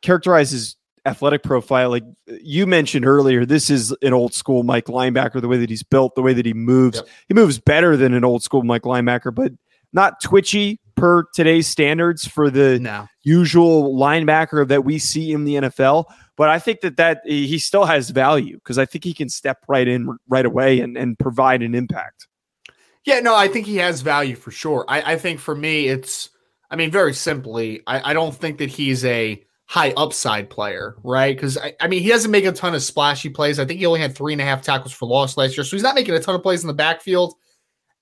characterize 0.00 0.50
his 0.50 0.76
athletic 1.06 1.42
profile, 1.42 1.90
like 1.90 2.04
you 2.42 2.66
mentioned 2.66 3.06
earlier, 3.06 3.44
this 3.44 3.70
is 3.70 3.94
an 4.02 4.12
old 4.12 4.34
school 4.34 4.62
Mike 4.62 4.86
linebacker, 4.86 5.40
the 5.40 5.48
way 5.48 5.58
that 5.58 5.70
he's 5.70 5.82
built, 5.82 6.14
the 6.14 6.22
way 6.22 6.32
that 6.32 6.46
he 6.46 6.52
moves. 6.52 6.98
Yep. 6.98 7.08
He 7.28 7.34
moves 7.34 7.58
better 7.58 7.96
than 7.96 8.14
an 8.14 8.24
old 8.24 8.42
school 8.42 8.62
Mike 8.62 8.82
linebacker, 8.82 9.34
but 9.34 9.52
not 9.92 10.20
twitchy 10.22 10.78
per 10.96 11.24
today's 11.34 11.66
standards 11.66 12.26
for 12.26 12.50
the 12.50 12.78
no. 12.78 13.06
usual 13.22 13.96
linebacker 13.96 14.66
that 14.68 14.84
we 14.84 14.98
see 14.98 15.32
in 15.32 15.44
the 15.44 15.54
NFL. 15.54 16.04
But 16.36 16.48
I 16.48 16.58
think 16.58 16.80
that 16.80 16.96
that 16.96 17.22
he 17.24 17.58
still 17.58 17.84
has 17.84 18.10
value 18.10 18.56
because 18.56 18.78
I 18.78 18.84
think 18.86 19.04
he 19.04 19.14
can 19.14 19.28
step 19.28 19.58
right 19.68 19.88
in 19.88 20.16
right 20.28 20.46
away 20.46 20.80
and, 20.80 20.96
and 20.96 21.18
provide 21.18 21.62
an 21.62 21.74
impact. 21.74 22.26
Yeah, 23.10 23.20
no, 23.20 23.34
I 23.34 23.48
think 23.48 23.66
he 23.66 23.76
has 23.78 24.02
value 24.02 24.36
for 24.36 24.52
sure. 24.52 24.84
I, 24.86 25.14
I 25.14 25.16
think 25.18 25.40
for 25.40 25.54
me, 25.54 25.88
it's, 25.88 26.30
I 26.70 26.76
mean, 26.76 26.92
very 26.92 27.12
simply, 27.12 27.82
I, 27.86 28.10
I 28.10 28.12
don't 28.12 28.34
think 28.34 28.58
that 28.58 28.70
he's 28.70 29.04
a 29.04 29.42
high 29.66 29.92
upside 29.96 30.48
player, 30.48 30.94
right? 31.02 31.34
Because 31.34 31.58
I, 31.58 31.74
I, 31.80 31.88
mean, 31.88 32.02
he 32.02 32.08
doesn't 32.08 32.30
make 32.30 32.44
a 32.44 32.52
ton 32.52 32.74
of 32.74 32.82
splashy 32.84 33.28
plays. 33.28 33.58
I 33.58 33.64
think 33.64 33.80
he 33.80 33.86
only 33.86 33.98
had 33.98 34.14
three 34.14 34.32
and 34.32 34.40
a 34.40 34.44
half 34.44 34.62
tackles 34.62 34.92
for 34.92 35.06
loss 35.06 35.36
last 35.36 35.56
year, 35.56 35.64
so 35.64 35.76
he's 35.76 35.82
not 35.82 35.96
making 35.96 36.14
a 36.14 36.20
ton 36.20 36.36
of 36.36 36.42
plays 36.42 36.62
in 36.62 36.68
the 36.68 36.72
backfield. 36.72 37.34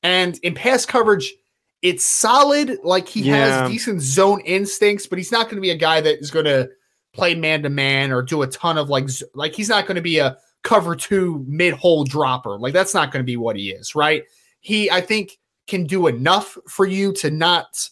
And 0.02 0.38
in 0.42 0.54
pass 0.54 0.84
coverage, 0.84 1.32
it's 1.80 2.04
solid. 2.04 2.78
Like 2.84 3.08
he 3.08 3.22
Yeah. 3.22 3.62
has 3.62 3.70
decent 3.70 4.02
zone 4.02 4.40
instincts, 4.42 5.06
but 5.06 5.18
he's 5.18 5.32
not 5.32 5.46
going 5.46 5.56
to 5.56 5.62
be 5.62 5.70
a 5.70 5.76
guy 5.76 6.02
that 6.02 6.20
is 6.20 6.30
going 6.30 6.44
to 6.44 6.68
play 7.14 7.34
man 7.34 7.62
to 7.62 7.70
man 7.70 8.12
or 8.12 8.20
do 8.20 8.42
a 8.42 8.46
ton 8.46 8.76
of 8.76 8.90
like 8.90 9.08
like 9.34 9.54
he's 9.54 9.68
not 9.68 9.86
going 9.86 9.96
to 9.96 10.02
be 10.02 10.18
a 10.18 10.36
cover 10.64 10.94
two 10.94 11.44
mid 11.48 11.72
hole 11.72 12.04
dropper. 12.04 12.58
Like 12.58 12.74
that's 12.74 12.94
not 12.94 13.10
going 13.10 13.22
to 13.22 13.26
be 13.26 13.36
what 13.36 13.56
he 13.56 13.70
is, 13.70 13.94
right? 13.94 14.24
He 14.68 14.90
I 14.90 15.00
think 15.00 15.38
can 15.66 15.84
do 15.84 16.08
enough 16.08 16.58
for 16.68 16.84
you 16.84 17.10
to 17.14 17.30
not 17.30 17.88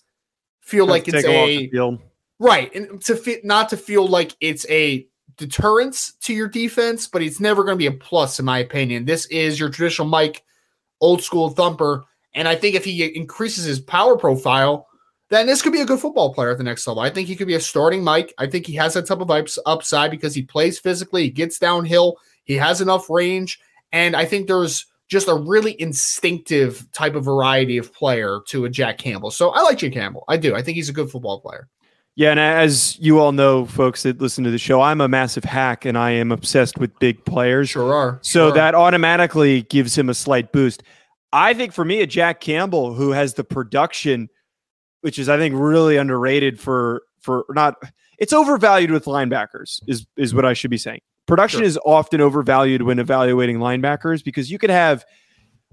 feel 0.61 0.85
like 0.85 1.09
it's 1.09 1.25
off 1.25 1.49
a. 1.49 1.71
Right. 2.39 2.75
And 2.75 3.01
to 3.05 3.17
fit 3.17 3.47
not 3.47 3.71
to 3.71 3.79
feel 3.79 4.07
like 4.07 4.37
it's 4.43 4.69
a 4.69 5.09
deterrence 5.39 6.13
to 6.25 6.35
your 6.35 6.49
defense, 6.49 7.09
but 7.09 7.23
it's 7.23 7.41
never 7.41 7.65
going 7.65 7.77
to 7.77 7.79
be 7.79 7.87
a 7.87 7.93
plus, 7.93 8.39
in 8.39 8.45
my 8.45 8.59
opinion. 8.59 9.07
This 9.07 9.25
is 9.29 9.59
your 9.59 9.71
traditional 9.71 10.07
Mike, 10.07 10.45
old 11.01 11.23
school 11.23 11.49
thumper. 11.49 12.05
And 12.35 12.47
I 12.47 12.57
think 12.57 12.77
if 12.77 12.85
he 12.85 13.03
increases 13.17 13.65
his 13.65 13.81
power 13.81 14.19
profile, 14.19 14.87
then 15.31 15.47
this 15.47 15.63
could 15.63 15.73
be 15.73 15.81
a 15.81 15.87
good 15.87 15.99
football 15.99 16.35
player 16.35 16.51
at 16.51 16.59
the 16.59 16.65
next 16.65 16.87
level. 16.87 17.03
I 17.03 17.09
think 17.09 17.27
he 17.27 17.37
could 17.37 17.47
be 17.47 17.55
a 17.55 17.61
starting 17.61 18.05
Mike. 18.05 18.35
I 18.37 18.49
think 18.49 18.67
he 18.67 18.75
has 18.75 18.93
that 18.93 19.07
type 19.07 19.21
of 19.21 19.31
ups- 19.31 19.59
upside 19.65 20.11
because 20.11 20.35
he 20.35 20.43
plays 20.43 20.79
physically, 20.79 21.23
he 21.23 21.31
gets 21.31 21.59
downhill, 21.59 22.19
he 22.45 22.57
has 22.57 22.83
enough 22.83 23.09
range. 23.09 23.59
And 23.93 24.15
I 24.15 24.27
think 24.27 24.47
there's 24.47 24.85
just 25.09 25.29
a 25.29 25.35
really 25.35 25.81
instinctive 25.81 26.91
type 26.93 27.15
of 27.15 27.25
variety 27.25 27.79
of 27.79 27.93
player 27.93 28.41
to 28.49 28.65
a 28.65 28.71
Jack 28.71 28.99
Campbell. 28.99 29.31
So 29.31 29.51
I 29.51 29.63
like 29.63 29.79
Jack 29.79 29.93
Campbell. 29.93 30.25
I 30.29 30.37
do. 30.37 30.55
I 30.55 30.63
think 30.63 30.77
he's 30.77 30.89
a 30.89 30.93
good 30.93 31.11
football 31.11 31.41
player. 31.41 31.69
Yeah, 32.17 32.31
and 32.31 32.41
as 32.41 32.99
you 32.99 33.19
all 33.19 33.33
know, 33.33 33.67
folks 33.67 34.03
that 34.05 34.21
listen 34.23 34.43
to 34.45 34.51
the 34.51 34.59
show, 34.59 34.81
I'm 34.81 35.03
a 35.03 35.09
massive 35.09 35.45
hack 35.45 35.85
and 35.85 35.99
I 35.99 36.13
am 36.13 36.33
obsessed 36.33 36.79
with 36.79 36.99
big 36.99 37.23
players. 37.27 37.69
Sure 37.69 37.93
are. 37.93 38.19
So 38.23 38.31
Sure 38.31 38.49
are. 38.49 38.55
that 38.55 38.75
automatically 38.75 39.63
gives 39.63 39.97
him 39.97 40.09
a 40.09 40.15
slight 40.15 40.51
boost. 40.51 40.83
I 41.33 41.53
think 41.53 41.75
for 41.75 41.85
me, 41.85 42.01
a 42.01 42.07
Jack 42.07 42.41
Campbell 42.41 42.95
who 42.95 43.11
has 43.11 43.35
the 43.35 43.45
production, 43.45 44.31
which 45.03 45.19
is 45.19 45.29
I 45.29 45.37
think 45.37 45.55
really 45.57 45.99
underrated 45.99 46.59
for 46.59 47.03
for 47.21 47.45
not 47.51 47.75
it's 48.19 48.33
overvalued 48.33 48.91
with 48.91 49.05
linebackers, 49.05 49.81
is 49.87 50.07
is 50.17 50.35
what 50.35 50.47
I 50.47 50.55
should 50.55 50.71
be 50.71 50.79
saying. 50.79 51.01
Production 51.27 51.61
Sure. 51.61 51.67
is 51.67 51.79
often 51.85 52.21
overvalued 52.21 52.83
when 52.83 52.99
evaluating 52.99 53.59
linebackers 53.59 54.23
because 54.23 54.51
you 54.51 54.59
could 54.59 54.71
have 54.71 55.05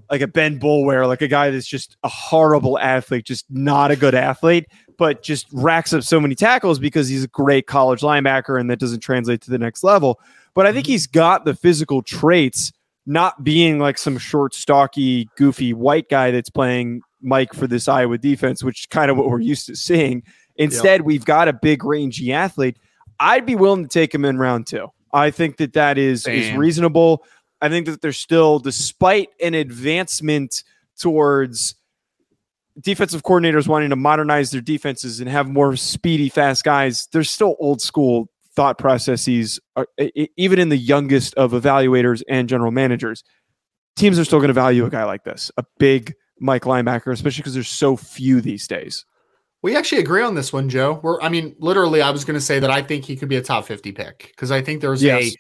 like 0.10 0.22
a 0.22 0.28
Ben 0.28 0.60
Boulware, 0.60 1.08
like 1.08 1.22
a 1.22 1.28
guy 1.28 1.50
that's 1.50 1.68
just 1.68 1.98
a 2.04 2.08
horrible 2.08 2.78
athlete, 2.80 3.26
just 3.26 3.46
not 3.50 3.92
a 3.92 3.96
good 3.96 4.16
athlete, 4.16 4.66
but 4.98 5.24
just 5.24 5.48
racks 5.52 5.94
up 5.94 6.04
so 6.04 6.20
many 6.20 6.36
tackles 6.36 6.80
because 6.80 7.08
he's 7.08 7.24
a 7.24 7.28
great 7.28 7.68
college 7.68 8.02
linebacker 8.02 8.60
and 8.60 8.70
that 8.70 8.80
doesn't 8.80 9.00
translate 9.00 9.42
to 9.42 9.52
the 9.52 9.58
next 9.58 9.84
level. 9.84 10.20
But 10.54 10.66
I 10.66 10.74
think 10.74 10.86
mm-hmm. 10.86 10.94
he's 10.94 11.08
got 11.08 11.46
the 11.46 11.56
physical 11.56 12.02
traits, 12.02 12.72
not 13.06 13.44
being 13.44 13.80
like 13.80 13.98
some 13.98 14.18
short, 14.18 14.54
stocky, 14.54 15.30
goofy 15.36 15.74
white 15.74 16.10
guy 16.10 16.32
that's 16.32 16.50
playing 16.50 17.02
Mike 17.22 17.54
for 17.54 17.68
this 17.68 17.88
Iowa 17.88 18.18
defense, 18.18 18.64
which 18.64 18.82
is 18.82 18.86
kind 18.88 19.10
of 19.10 19.18
what 19.18 19.30
we're 19.30 19.40
used 19.40 19.68
to 19.68 19.76
seeing. 19.76 20.24
Instead, 20.58 21.02
we've 21.02 21.26
got 21.26 21.48
a 21.48 21.54
big, 21.54 21.84
rangy 21.84 22.32
athlete. 22.32 22.78
I'd 23.20 23.46
be 23.46 23.56
willing 23.56 23.84
to 23.84 23.90
take 23.90 24.14
him 24.14 24.26
in 24.26 24.38
round 24.38 24.68
two. 24.68 24.92
I 25.14 25.32
think 25.32 25.58
that 25.58 25.74
that 25.74 25.98
is 25.98 26.26
is 26.28 26.52
reasonable. 26.58 27.24
I 27.62 27.70
think 27.70 27.86
that 27.86 28.02
there's 28.02 28.18
still, 28.18 28.60
despite 28.60 29.30
an 29.42 29.54
advancement 29.54 30.64
towards 31.00 31.76
defensive 32.80 33.24
coordinators 33.24 33.68
wanting 33.68 33.92
to 33.92 33.96
modernize 33.96 34.52
their 34.52 34.62
defenses 34.62 35.20
and 35.20 35.30
have 35.30 35.48
more 35.48 35.76
speedy, 35.76 36.28
fast 36.28 36.64
guys, 36.64 37.08
there's 37.14 37.30
still 37.30 37.56
old 37.60 37.82
school 37.82 38.30
thought 38.56 38.78
processes, 38.78 39.60
uh, 39.76 39.86
even 40.36 40.60
in 40.60 40.70
the 40.70 40.78
youngest 40.78 41.34
of 41.36 41.52
evaluators 41.52 42.22
and 42.28 42.50
general 42.50 42.72
managers. 42.72 43.24
Teams 43.96 44.18
are 44.20 44.26
still 44.26 44.40
going 44.40 44.50
to 44.50 44.54
value 44.54 44.86
a 44.86 44.90
guy 44.90 45.04
like 45.04 45.24
this, 45.24 45.52
a 45.58 45.64
big 45.78 46.16
Mike 46.40 46.64
linebacker, 46.64 47.12
especially 47.12 47.42
because 47.42 47.54
there's 47.54 47.70
so 47.70 47.96
few 47.96 48.42
these 48.42 48.68
days. 48.68 49.06
We 49.64 49.76
actually 49.78 50.02
agree 50.02 50.22
on 50.22 50.36
this 50.36 50.52
one, 50.54 50.70
Joe. 50.70 51.00
We're, 51.02 51.20
I 51.22 51.30
mean, 51.30 51.56
literally, 51.58 52.02
I 52.02 52.12
was 52.12 52.26
going 52.26 52.36
to 52.36 52.42
say 52.46 52.60
that 52.60 52.70
I 52.70 52.82
think 52.84 53.06
he 53.06 53.16
could 53.16 53.30
be 53.30 53.38
a 53.38 53.42
top 53.42 53.66
50 53.66 53.94
pick 53.94 54.28
because 54.28 54.52
I 54.52 54.62
think 54.62 54.82
there's 54.82 55.02
Yes. 55.02 55.24
a, 55.24 55.36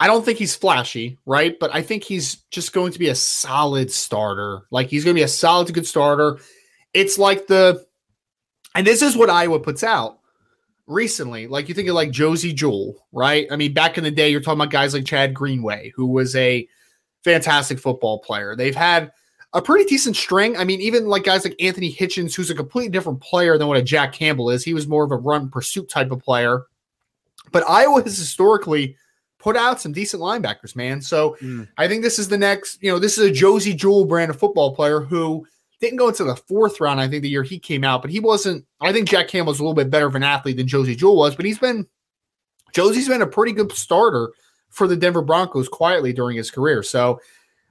I 0.00 0.06
don't 0.06 0.24
think 0.24 0.38
he's 0.38 0.54
flashy, 0.56 1.18
right? 1.26 1.54
But 1.58 1.74
I 1.74 1.82
think 1.82 2.02
he's 2.02 2.36
just 2.50 2.72
going 2.72 2.92
to 2.92 2.98
be 2.98 3.08
a 3.08 3.14
solid 3.14 3.92
starter. 3.92 4.62
Like 4.70 4.88
he's 4.88 5.04
going 5.04 5.14
to 5.14 5.18
be 5.18 5.24
a 5.24 5.28
solid 5.28 5.72
good 5.74 5.86
starter. 5.86 6.38
It's 6.94 7.18
like 7.18 7.46
the, 7.46 7.84
and 8.74 8.86
this 8.86 9.02
is 9.02 9.16
what 9.16 9.28
Iowa 9.28 9.60
puts 9.60 9.84
out 9.84 10.18
recently. 10.86 11.46
Like 11.46 11.68
you 11.68 11.74
think 11.74 11.88
of 11.88 11.94
like 11.94 12.10
Josey 12.10 12.54
Jewell, 12.54 12.94
right? 13.12 13.46
I 13.50 13.56
mean, 13.56 13.74
back 13.74 13.98
in 13.98 14.04
the 14.04 14.10
day, 14.10 14.30
you're 14.30 14.40
talking 14.40 14.60
about 14.60 14.70
guys 14.70 14.94
like 14.94 15.04
Chad 15.04 15.34
Greenway, 15.34 15.92
who 15.94 16.06
was 16.06 16.34
a 16.36 16.66
fantastic 17.22 17.78
football 17.78 18.20
player. 18.20 18.56
They've 18.56 18.74
had 18.74 19.12
a 19.54 19.62
pretty 19.62 19.84
decent 19.84 20.16
string. 20.16 20.56
I 20.56 20.64
mean, 20.64 20.80
even 20.80 21.06
like 21.06 21.24
guys 21.24 21.44
like 21.44 21.56
Anthony 21.60 21.92
Hitchens, 21.92 22.34
who's 22.34 22.50
a 22.50 22.54
completely 22.54 22.90
different 22.90 23.20
player 23.20 23.56
than 23.56 23.66
what 23.66 23.78
a 23.78 23.82
Jack 23.82 24.12
Campbell 24.12 24.50
is. 24.50 24.64
He 24.64 24.74
was 24.74 24.86
more 24.86 25.04
of 25.04 25.10
a 25.10 25.16
run 25.16 25.48
pursuit 25.48 25.88
type 25.88 26.10
of 26.10 26.22
player. 26.22 26.64
But 27.50 27.68
Iowa 27.68 28.02
has 28.02 28.18
historically 28.18 28.96
put 29.38 29.56
out 29.56 29.80
some 29.80 29.92
decent 29.92 30.22
linebackers, 30.22 30.76
man. 30.76 31.00
So 31.00 31.36
Mm. 31.40 31.68
I 31.78 31.88
think 31.88 32.02
this 32.02 32.18
is 32.18 32.28
the 32.28 32.36
next, 32.36 32.82
you 32.82 32.90
know, 32.90 32.98
this 32.98 33.16
is 33.16 33.24
a 33.24 33.32
Josey 33.32 33.72
Jewell 33.74 34.04
brand 34.04 34.30
of 34.30 34.38
football 34.38 34.74
player 34.74 35.00
who 35.00 35.46
didn't 35.80 35.96
go 35.96 36.08
into 36.08 36.24
the 36.24 36.36
fourth 36.36 36.80
round, 36.80 37.00
I 37.00 37.08
think, 37.08 37.22
the 37.22 37.28
year 37.28 37.44
he 37.44 37.58
came 37.58 37.84
out, 37.84 38.02
but 38.02 38.10
he 38.10 38.20
wasn't. 38.20 38.66
I 38.80 38.92
think 38.92 39.08
Jack 39.08 39.28
Campbell's 39.28 39.60
a 39.60 39.62
little 39.62 39.74
bit 39.74 39.90
better 39.90 40.06
of 40.06 40.16
an 40.16 40.24
athlete 40.24 40.56
than 40.56 40.66
Josey 40.66 40.96
Jewell 40.96 41.16
was, 41.16 41.36
but 41.36 41.44
he's 41.44 41.58
been 41.58 41.86
Josey's 42.72 43.08
been 43.08 43.22
a 43.22 43.26
pretty 43.26 43.52
good 43.52 43.72
starter 43.72 44.30
for 44.70 44.86
the 44.86 44.96
Denver 44.96 45.22
Broncos 45.22 45.68
quietly 45.68 46.12
during 46.12 46.36
his 46.36 46.50
career. 46.50 46.82
So 46.82 47.20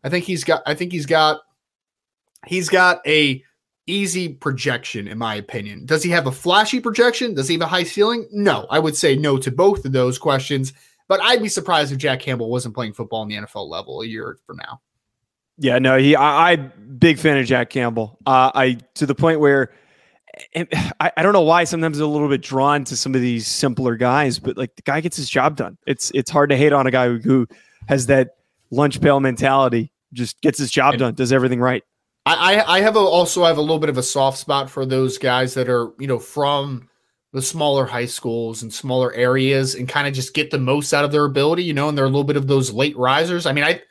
I 0.04 0.10
think 0.10 0.26
he's 0.26 0.44
got 0.44 0.64
I 0.66 0.74
think 0.74 0.92
he's 0.92 1.06
got 1.06 1.42
he's 2.46 2.70
got 2.70 3.02
a 3.08 3.44
easy 3.88 4.30
projection 4.30 5.08
in 5.08 5.18
my 5.18 5.36
opinion. 5.36 5.86
Does 5.86 6.04
he 6.04 6.10
have 6.12 6.28
a 6.28 6.32
flashy 6.32 6.80
projection? 6.80 7.34
Does 7.34 7.48
he 7.48 7.56
have 7.56 7.62
a 7.62 7.68
high 7.68 7.84
ceiling? 7.84 8.28
No. 8.32 8.68
I 8.70 8.80
would 8.80 8.96
say 8.96 9.16
no 9.16 9.38
to 9.38 9.50
both 9.52 9.86
of 9.86 9.94
those 9.94 10.18
questions, 10.18 10.74
but 11.08 11.22
I'd 11.22 11.42
be 11.42 11.48
surprised 11.48 11.92
if 11.92 11.98
Jack 11.98 12.20
Campbell 12.20 12.50
wasn't 12.50 12.76
playing 12.76 12.94
football 12.94 13.24
in 13.24 13.30
the 13.30 13.36
NFL 13.36 13.70
level 13.70 14.02
a 14.02 14.06
year 14.06 14.38
from 14.46 14.58
now. 14.58 14.82
Yeah, 15.58 15.80
no, 15.80 15.98
he. 15.98 16.16
I, 16.16 16.52
I 16.52 16.56
big 16.58 17.18
fan 17.18 17.38
of 17.38 17.46
Jack 17.48 17.72
Campbell. 17.72 18.20
Uh, 18.28 18.52
I 18.54 18.78
to 18.96 19.08
the 19.08 19.16
point 19.16 19.40
where 19.40 19.72
I, 20.56 21.12
I 21.18 21.24
don't 21.24 21.34
know 21.34 21.42
why 21.42 21.64
sometimes 21.64 22.00
I'm 22.00 22.06
a 22.06 22.12
little 22.12 22.30
bit 22.30 22.42
drawn 22.42 22.84
to 22.86 22.96
some 22.96 23.16
of 23.16 23.22
these 23.22 23.48
simpler 23.48 23.96
guys, 23.96 24.38
but 24.38 24.56
like 24.58 24.76
the 24.76 24.84
guy 24.84 25.02
gets 25.02 25.18
his 25.18 25.30
job 25.30 25.56
done. 25.56 25.78
It's 25.88 26.12
it's 26.14 26.30
hard 26.30 26.52
to 26.52 26.58
hate 26.58 26.74
on 26.74 26.86
a 26.86 26.92
guy 26.92 27.08
who, 27.08 27.18
who 27.18 27.48
has 27.88 28.06
that 28.08 28.36
lunch 28.70 29.02
pail 29.02 29.20
mentality. 29.20 29.92
Just 30.14 30.40
gets 30.42 30.60
his 30.60 30.70
job 30.72 30.94
And- 30.94 31.00
done, 31.00 31.16
does 31.16 31.34
everything 31.34 31.60
right. 31.60 31.84
I, 32.28 32.56
I 32.56 32.78
I 32.78 32.82
have 32.82 32.96
a, 32.96 33.00
also 33.00 33.46
have 33.46 33.58
a 33.58 33.62
little 33.62 33.80
bit 33.80 33.90
of 33.90 33.98
a 33.98 34.04
soft 34.04 34.38
spot 34.38 34.70
for 34.70 34.86
those 34.86 35.18
guys 35.18 35.54
that 35.54 35.70
are 35.70 35.92
you 36.00 36.08
know 36.08 36.20
from 36.20 36.90
the 37.34 37.42
smaller 37.42 37.86
high 37.86 38.06
schools 38.06 38.64
and 38.64 38.74
smaller 38.74 39.14
areas 39.14 39.76
and 39.76 39.88
kind 39.88 40.08
of 40.08 40.14
just 40.14 40.34
get 40.34 40.50
the 40.50 40.58
most 40.58 40.94
out 40.94 41.04
of 41.06 41.12
their 41.12 41.26
ability, 41.26 41.64
you 41.64 41.74
know, 41.74 41.90
and 41.90 41.98
they're 41.98 42.06
a 42.06 42.10
little 42.10 42.24
bit 42.24 42.38
of 42.38 42.48
those 42.48 42.72
late 42.72 42.98
risers. 42.98 43.46
I 43.46 43.52
mean, 43.52 43.64
I 43.64 43.82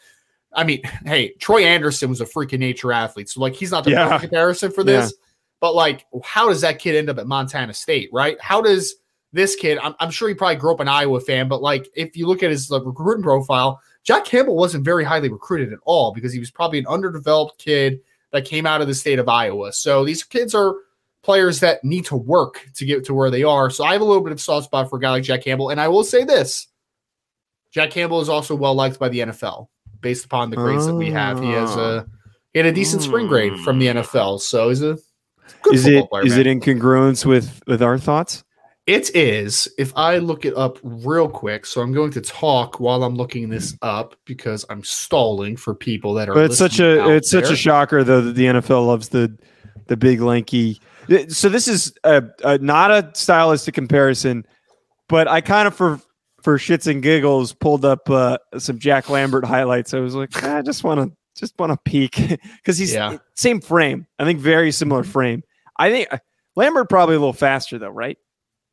I 0.55 0.65
mean, 0.65 0.83
hey, 1.05 1.33
Troy 1.39 1.65
Anderson 1.65 2.09
was 2.11 2.21
a 2.21 2.27
freaking 2.27 2.59
nature 2.59 2.93
athlete, 2.93 3.29
so 3.29 3.41
like 3.41 3.55
he's 3.55 3.71
not 3.71 3.85
the 3.85 3.91
Yeah. 3.91 4.05
perfect 4.05 4.23
comparison 4.31 4.71
for 4.73 4.85
this, 4.85 5.15
but 5.61 5.75
like, 5.75 6.07
how 6.25 6.49
does 6.49 6.61
that 6.63 6.79
kid 6.79 6.95
end 6.97 7.09
up 7.11 7.19
at 7.19 7.27
Montana 7.27 7.75
State, 7.75 8.11
right? 8.13 8.37
How 8.41 8.61
does 8.61 8.97
this 9.33 9.55
kid? 9.57 9.79
I'm, 9.83 9.95
I'm 10.01 10.11
sure 10.11 10.29
he 10.29 10.35
probably 10.35 10.57
grew 10.57 10.73
up 10.73 10.81
an 10.81 10.89
Iowa 10.89 11.21
fan, 11.21 11.49
but 11.49 11.63
like, 11.63 11.89
if 11.95 12.17
you 12.17 12.27
look 12.27 12.43
at 12.43 12.51
his 12.51 12.71
like, 12.71 12.83
recruiting 12.85 13.23
profile, 13.23 13.81
Jack 14.03 14.25
Campbell 14.25 14.57
wasn't 14.57 14.85
very 14.85 15.05
highly 15.05 15.29
recruited 15.29 15.73
at 15.73 15.79
all 15.85 16.13
because 16.13 16.33
he 16.33 16.39
was 16.39 16.51
probably 16.51 16.79
an 16.79 16.87
underdeveloped 16.87 17.59
kid 17.59 18.01
that 18.33 18.45
came 18.45 18.67
out 18.67 18.81
of 18.81 18.89
the 18.89 18.95
state 18.95 19.19
of 19.19 19.29
Iowa. 19.29 19.73
So 19.73 20.05
these 20.05 20.23
kids 20.23 20.55
are 20.55 20.75
players 21.23 21.61
that 21.61 21.83
need 21.83 22.05
to 22.07 22.17
work 22.17 22.69
to 22.75 22.85
get 22.85 23.05
to 23.05 23.15
where 23.15 23.31
they 23.31 23.43
are. 23.43 23.69
So 23.71 23.85
I 23.85 23.93
have 23.93 24.01
a 24.01 24.05
little 24.05 24.23
bit 24.23 24.33
of 24.33 24.41
soft 24.41 24.67
spot 24.67 24.89
for 24.89 24.97
a 24.97 25.01
guy 25.01 25.11
like 25.11 25.25
Jack 25.25 25.43
Campbell. 25.43 25.71
And 25.71 25.81
I 25.81 25.89
will 25.89 26.05
say 26.05 26.25
this 26.25 26.69
Jack 27.73 27.91
Campbell 27.91 28.21
is 28.21 28.29
also 28.29 28.55
well 28.55 28.75
liked 28.75 28.99
by 28.99 29.09
the 29.09 29.21
NFL 29.21 29.69
based 30.01 30.25
upon 30.25 30.51
the 30.51 30.57
grades 30.57 30.87
that 30.87 30.95
we 30.95 31.11
have. 31.11 31.41
He 31.41 31.51
has 31.51 31.75
a 31.77 32.07
ah. 32.07 32.11
he 32.53 32.59
had 32.61 32.67
a 32.67 32.73
decent 32.73 33.03
spring 33.03 33.27
grade 33.27 33.59
from 33.61 33.79
the 33.79 33.89
NFL. 33.89 34.41
So 34.41 34.69
he's 34.69 34.83
a 34.83 34.97
good 35.63 35.75
Is 35.75 35.85
football 35.85 36.05
it 36.05 36.11
player. 36.11 36.25
is 36.25 36.33
man. 36.33 36.41
it 36.41 36.47
in 36.47 36.61
congruence 36.61 37.27
with 37.27 37.61
with 37.67 37.83
our 37.83 37.99
thoughts? 37.99 38.45
It 38.87 39.15
is. 39.17 39.69
If 39.79 39.93
I 39.97 40.19
look 40.19 40.45
it 40.45 40.57
up 40.57 40.79
real 40.85 41.29
quick, 41.29 41.67
so 41.67 41.81
I'm 41.81 41.93
going 41.93 42.13
to 42.13 42.21
talk 42.21 42.79
while 42.79 43.03
I'm 43.03 43.17
looking 43.17 43.49
this 43.49 43.77
up 43.83 44.15
because 44.25 44.65
I'm 44.71 44.85
stalling 44.85 45.57
for 45.57 45.75
people 45.75 46.15
that 46.15 46.29
are. 46.29 46.35
But 46.35 46.45
it's 46.47 46.59
such 46.59 46.79
a 46.79 47.11
it's 47.15 47.31
such 47.31 47.51
a 47.51 47.57
shocker 47.57 48.05
though 48.05 48.21
that 48.21 48.35
the 48.37 48.45
NFL 48.45 48.87
loves 48.87 49.09
the 49.09 49.37
the 49.89 49.97
big 49.97 50.21
lanky. 50.21 50.81
So 51.29 51.49
this 51.49 51.67
is 51.67 51.95
a, 52.05 52.23
a 52.45 52.59
not 52.59 52.91
a 52.93 53.11
stylistic 53.15 53.75
comparison, 53.75 54.47
but 55.09 55.27
I 55.27 55.41
kind 55.41 55.67
of 55.67 55.75
for 55.75 56.01
for 56.43 56.57
shits 56.59 56.87
and 56.87 57.03
giggles 57.03 57.53
pulled 57.53 57.85
up 57.85 58.09
uh, 58.09 58.39
some 58.57 58.79
Jack 58.79 59.11
Lambert 59.11 59.45
highlights. 59.45 59.95
I 59.95 59.99
was 59.99 60.15
like, 60.15 60.31
"Ah, 60.45 60.59
I 60.59 60.63
just 60.63 60.85
want 60.85 61.01
to 61.01 61.17
just 61.37 61.59
want 61.59 61.73
to 61.73 61.79
peek 61.85 62.17
because 62.59 62.79
he's 62.79 62.95
Yeah. 62.95 63.19
same 63.35 63.61
frame. 63.61 64.07
I 64.21 64.25
think 64.25 64.39
very 64.39 64.71
similar 64.71 65.03
frame. 65.03 65.43
I 65.77 65.91
think 65.91 66.09
uh, 66.13 66.19
Lambert 66.55 66.89
probably 66.89 67.17
a 67.17 67.19
little 67.19 67.33
faster 67.33 67.79
though, 67.79 67.89
right? 67.91 68.17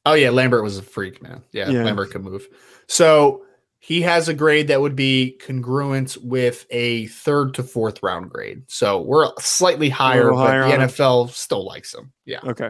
Oh 0.06 0.14
yeah, 0.14 0.30
Lambert 0.32 0.64
was 0.64 0.78
a 0.78 0.82
freak, 0.82 1.22
man. 1.22 1.44
Yeah, 1.52 1.70
Yeah. 1.70 1.84
Lambert 1.84 2.12
could 2.12 2.24
move. 2.24 2.48
So 2.88 3.46
he 3.80 4.02
has 4.02 4.28
a 4.30 4.34
grade 4.34 4.68
that 4.70 4.82
would 4.82 4.96
be 4.96 5.38
congruent 5.46 6.18
with 6.22 6.66
a 6.70 7.08
third 7.08 7.54
to 7.56 7.64
fourth 7.64 8.02
round 8.04 8.30
grade. 8.30 8.64
So 8.68 9.02
we're 9.02 9.32
slightly 9.40 9.90
higher, 9.90 10.30
but 10.32 10.38
higher 10.38 10.64
the. 10.66 10.86
NFL 10.86 11.30
still 11.32 11.66
likes 11.66 11.94
him. 11.94 12.12
Yeah. 12.26 12.40
Okay. 12.46 12.70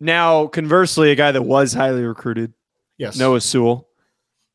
Now, 0.00 0.46
conversely, 0.48 1.10
a 1.10 1.14
guy 1.14 1.32
that 1.32 1.42
was 1.42 1.72
highly 1.72 2.02
recruited, 2.02 2.52
Yes. 2.98 3.16
Noah 3.18 3.40
Sewell, 3.40 3.88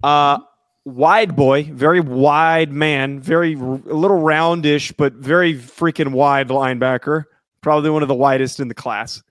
uh, 0.03 0.39
wide 0.85 1.35
boy, 1.35 1.63
very 1.63 1.99
wide 2.01 2.71
man, 2.71 3.19
very 3.19 3.55
r- 3.55 3.61
a 3.89 3.93
little 3.93 4.19
roundish, 4.19 4.93
but 4.95 5.13
very 5.13 5.53
freaking 5.55 6.11
wide 6.11 6.49
linebacker. 6.49 7.23
Probably 7.61 7.89
one 7.89 8.01
of 8.01 8.07
the 8.07 8.15
widest 8.15 8.59
in 8.59 8.67
the 8.67 8.73
class. 8.75 9.21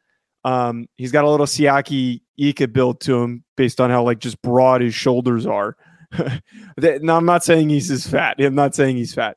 Um, 0.44 0.86
he's 0.96 1.12
got 1.12 1.24
a 1.24 1.30
little 1.30 1.46
Siaki 1.46 2.20
Ika 2.38 2.68
build 2.68 3.00
to 3.02 3.22
him 3.22 3.44
based 3.56 3.80
on 3.80 3.90
how 3.90 4.02
like 4.04 4.18
just 4.20 4.40
broad 4.42 4.80
his 4.80 4.94
shoulders 4.94 5.46
are. 5.46 5.76
No, 6.80 7.16
I'm 7.16 7.26
not 7.26 7.44
saying 7.44 7.68
he's 7.68 7.90
as 7.90 8.06
fat. 8.06 8.36
I'm 8.40 8.54
not 8.54 8.74
saying 8.74 8.96
he's 8.96 9.12
fat. 9.12 9.36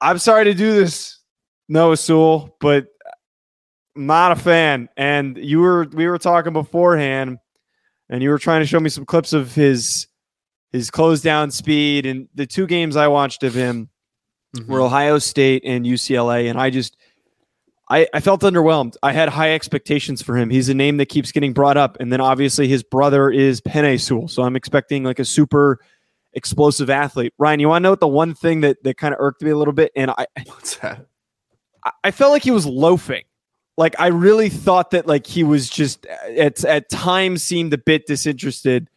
I'm 0.00 0.16
sorry 0.18 0.44
to 0.44 0.54
do 0.54 0.72
this, 0.72 1.18
Noah 1.68 1.96
Sewell, 1.96 2.56
but 2.60 2.86
I'm 3.96 4.06
not 4.06 4.32
a 4.32 4.36
fan. 4.36 4.88
And 4.96 5.36
you 5.36 5.58
were 5.60 5.86
we 5.92 6.06
were 6.06 6.18
talking 6.18 6.52
beforehand, 6.52 7.38
and 8.08 8.22
you 8.22 8.30
were 8.30 8.38
trying 8.38 8.60
to 8.62 8.66
show 8.66 8.80
me 8.80 8.88
some 8.90 9.04
clips 9.04 9.32
of 9.32 9.54
his 9.54 10.06
his 10.72 10.88
close 10.90 11.20
down 11.20 11.50
speed. 11.50 12.06
And 12.06 12.28
the 12.34 12.46
two 12.46 12.66
games 12.66 12.96
I 12.96 13.08
watched 13.08 13.42
of 13.42 13.54
him 13.54 13.90
Mhm. 14.56 14.68
were 14.68 14.80
Ohio 14.80 15.18
State 15.18 15.62
and 15.66 15.84
UCLA, 15.84 16.48
and 16.48 16.58
I 16.60 16.70
just 16.70 16.96
I, 17.92 18.08
I 18.14 18.20
felt 18.20 18.40
underwhelmed. 18.40 18.96
I 19.02 19.12
had 19.12 19.28
high 19.28 19.52
expectations 19.52 20.22
for 20.22 20.36
him. 20.36 20.48
He's 20.48 20.68
a 20.70 20.74
name 20.74 20.96
that 20.96 21.06
keeps 21.10 21.30
getting 21.30 21.52
brought 21.52 21.76
up, 21.76 21.98
and 22.00 22.10
then 22.10 22.20
obviously 22.22 22.66
his 22.66 22.82
brother 22.82 23.30
is 23.30 23.60
Penei 23.60 24.00
Sewell, 24.00 24.28
so 24.28 24.42
I'm 24.42 24.56
expecting 24.56 25.04
like 25.04 25.18
a 25.18 25.24
super 25.26 25.78
explosive 26.32 26.88
athlete. 26.88 27.34
Ryan, 27.38 27.60
you 27.60 27.68
want 27.68 27.82
to 27.82 27.84
know 27.84 27.90
what 27.90 28.00
the 28.00 28.08
one 28.08 28.32
thing 28.34 28.62
that 28.62 28.82
that 28.84 28.96
kind 28.96 29.12
of 29.12 29.20
irked 29.20 29.42
me 29.42 29.50
a 29.50 29.56
little 29.58 29.74
bit, 29.74 29.92
and 29.94 30.10
I 30.10 30.26
What's 30.46 30.76
that? 30.76 31.06
I- 31.84 31.92
I 32.04 32.10
felt 32.12 32.32
like 32.32 32.42
he 32.42 32.50
was 32.50 32.64
loafing. 32.66 33.24
Like 33.76 33.94
I 34.00 34.06
really 34.08 34.48
thought 34.48 34.92
that 34.92 35.06
like 35.06 35.26
he 35.26 35.44
was 35.44 35.68
just 35.68 36.06
at 36.06 36.64
at 36.64 36.88
times 36.88 37.42
seemed 37.42 37.72
a 37.74 37.78
bit 37.78 38.06
disinterested. 38.06 38.88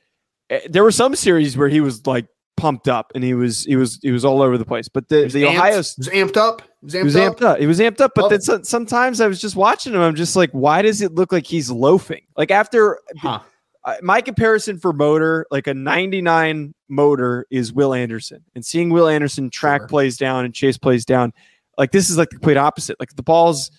Eh, 0.50 0.62
There 0.70 0.84
were 0.84 0.92
some 0.92 1.16
series 1.16 1.58
where 1.58 1.68
he 1.70 1.82
was 1.82 2.06
like 2.08 2.28
pumped 2.58 2.88
up 2.88 3.12
and 3.16 3.24
he 3.24 3.34
was 3.34 3.64
he 3.66 3.76
was 3.76 4.00
he 4.02 4.12
was 4.12 4.24
all 4.26 4.42
over 4.42 4.58
the 4.58 4.66
place. 4.66 4.88
But 4.88 5.10
the 5.10 5.24
He 5.24 5.28
the 5.30 5.44
amped- 5.44 5.50
Ohio 5.56 5.78
was 5.78 5.96
amped 6.14 6.38
up. 6.38 6.62
He 6.82 6.86
was 6.86 6.94
amped, 6.96 7.04
was 7.04 7.16
up. 7.16 7.38
amped 7.38 7.42
up. 7.42 7.60
He 7.60 7.68
was 7.68 7.80
amped 7.80 8.02
up. 8.02 8.12
But 8.16 8.22
Love 8.24 8.32
then 8.32 8.42
so, 8.42 8.62
sometimes 8.64 9.20
I 9.22 9.28
was 9.28 9.42
just 9.42 9.56
watching 9.56 9.94
him. 9.94 10.02
I'm 10.02 10.16
just 10.16 10.36
like, 10.36 10.52
why 10.52 10.82
does 10.82 11.02
it 11.02 11.14
look 11.16 11.32
like 11.32 11.46
he's 11.46 11.70
loafing? 11.72 12.22
Like 12.38 12.52
after 12.52 13.00
Huh. 13.18 13.40
uh, 13.84 13.96
my 14.02 14.22
comparison 14.22 14.78
for 14.80 14.94
motor, 14.94 15.46
like 15.52 15.68
a 15.68 15.74
99 15.74 16.74
motor 16.88 17.46
is 17.50 17.74
Will 17.74 17.94
Anderson, 17.94 18.44
and 18.56 18.64
seeing 18.66 18.90
Will 18.90 19.08
Anderson 19.08 19.50
track 19.50 19.82
Sure. 19.82 19.88
plays 19.88 20.18
down 20.18 20.46
and 20.46 20.54
chase 20.54 20.78
plays 20.78 21.06
down, 21.06 21.34
like 21.78 21.92
this 21.92 22.10
is 22.10 22.18
like 22.18 22.30
the 22.30 22.36
complete 22.36 22.58
opposite. 22.58 22.98
Like 23.00 23.16
the 23.16 23.24
ball's 23.24 23.72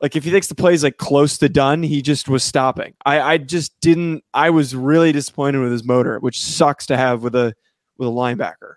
like 0.00 0.14
if 0.16 0.24
he 0.24 0.30
thinks 0.30 0.46
the 0.46 0.54
play's 0.54 0.82
like 0.82 0.96
close 0.96 1.38
to 1.38 1.48
done, 1.48 1.82
he 1.82 2.02
just 2.02 2.28
was 2.28 2.42
stopping. 2.44 2.94
I 3.04 3.20
I 3.20 3.38
just 3.38 3.78
didn't. 3.80 4.24
I 4.32 4.50
was 4.50 4.74
really 4.74 5.12
disappointed 5.12 5.58
with 5.60 5.72
his 5.72 5.84
motor, 5.84 6.18
which 6.20 6.42
sucks 6.42 6.86
to 6.86 6.96
have 6.96 7.22
with 7.22 7.34
a 7.34 7.54
with 7.98 8.08
a 8.08 8.12
linebacker. 8.12 8.74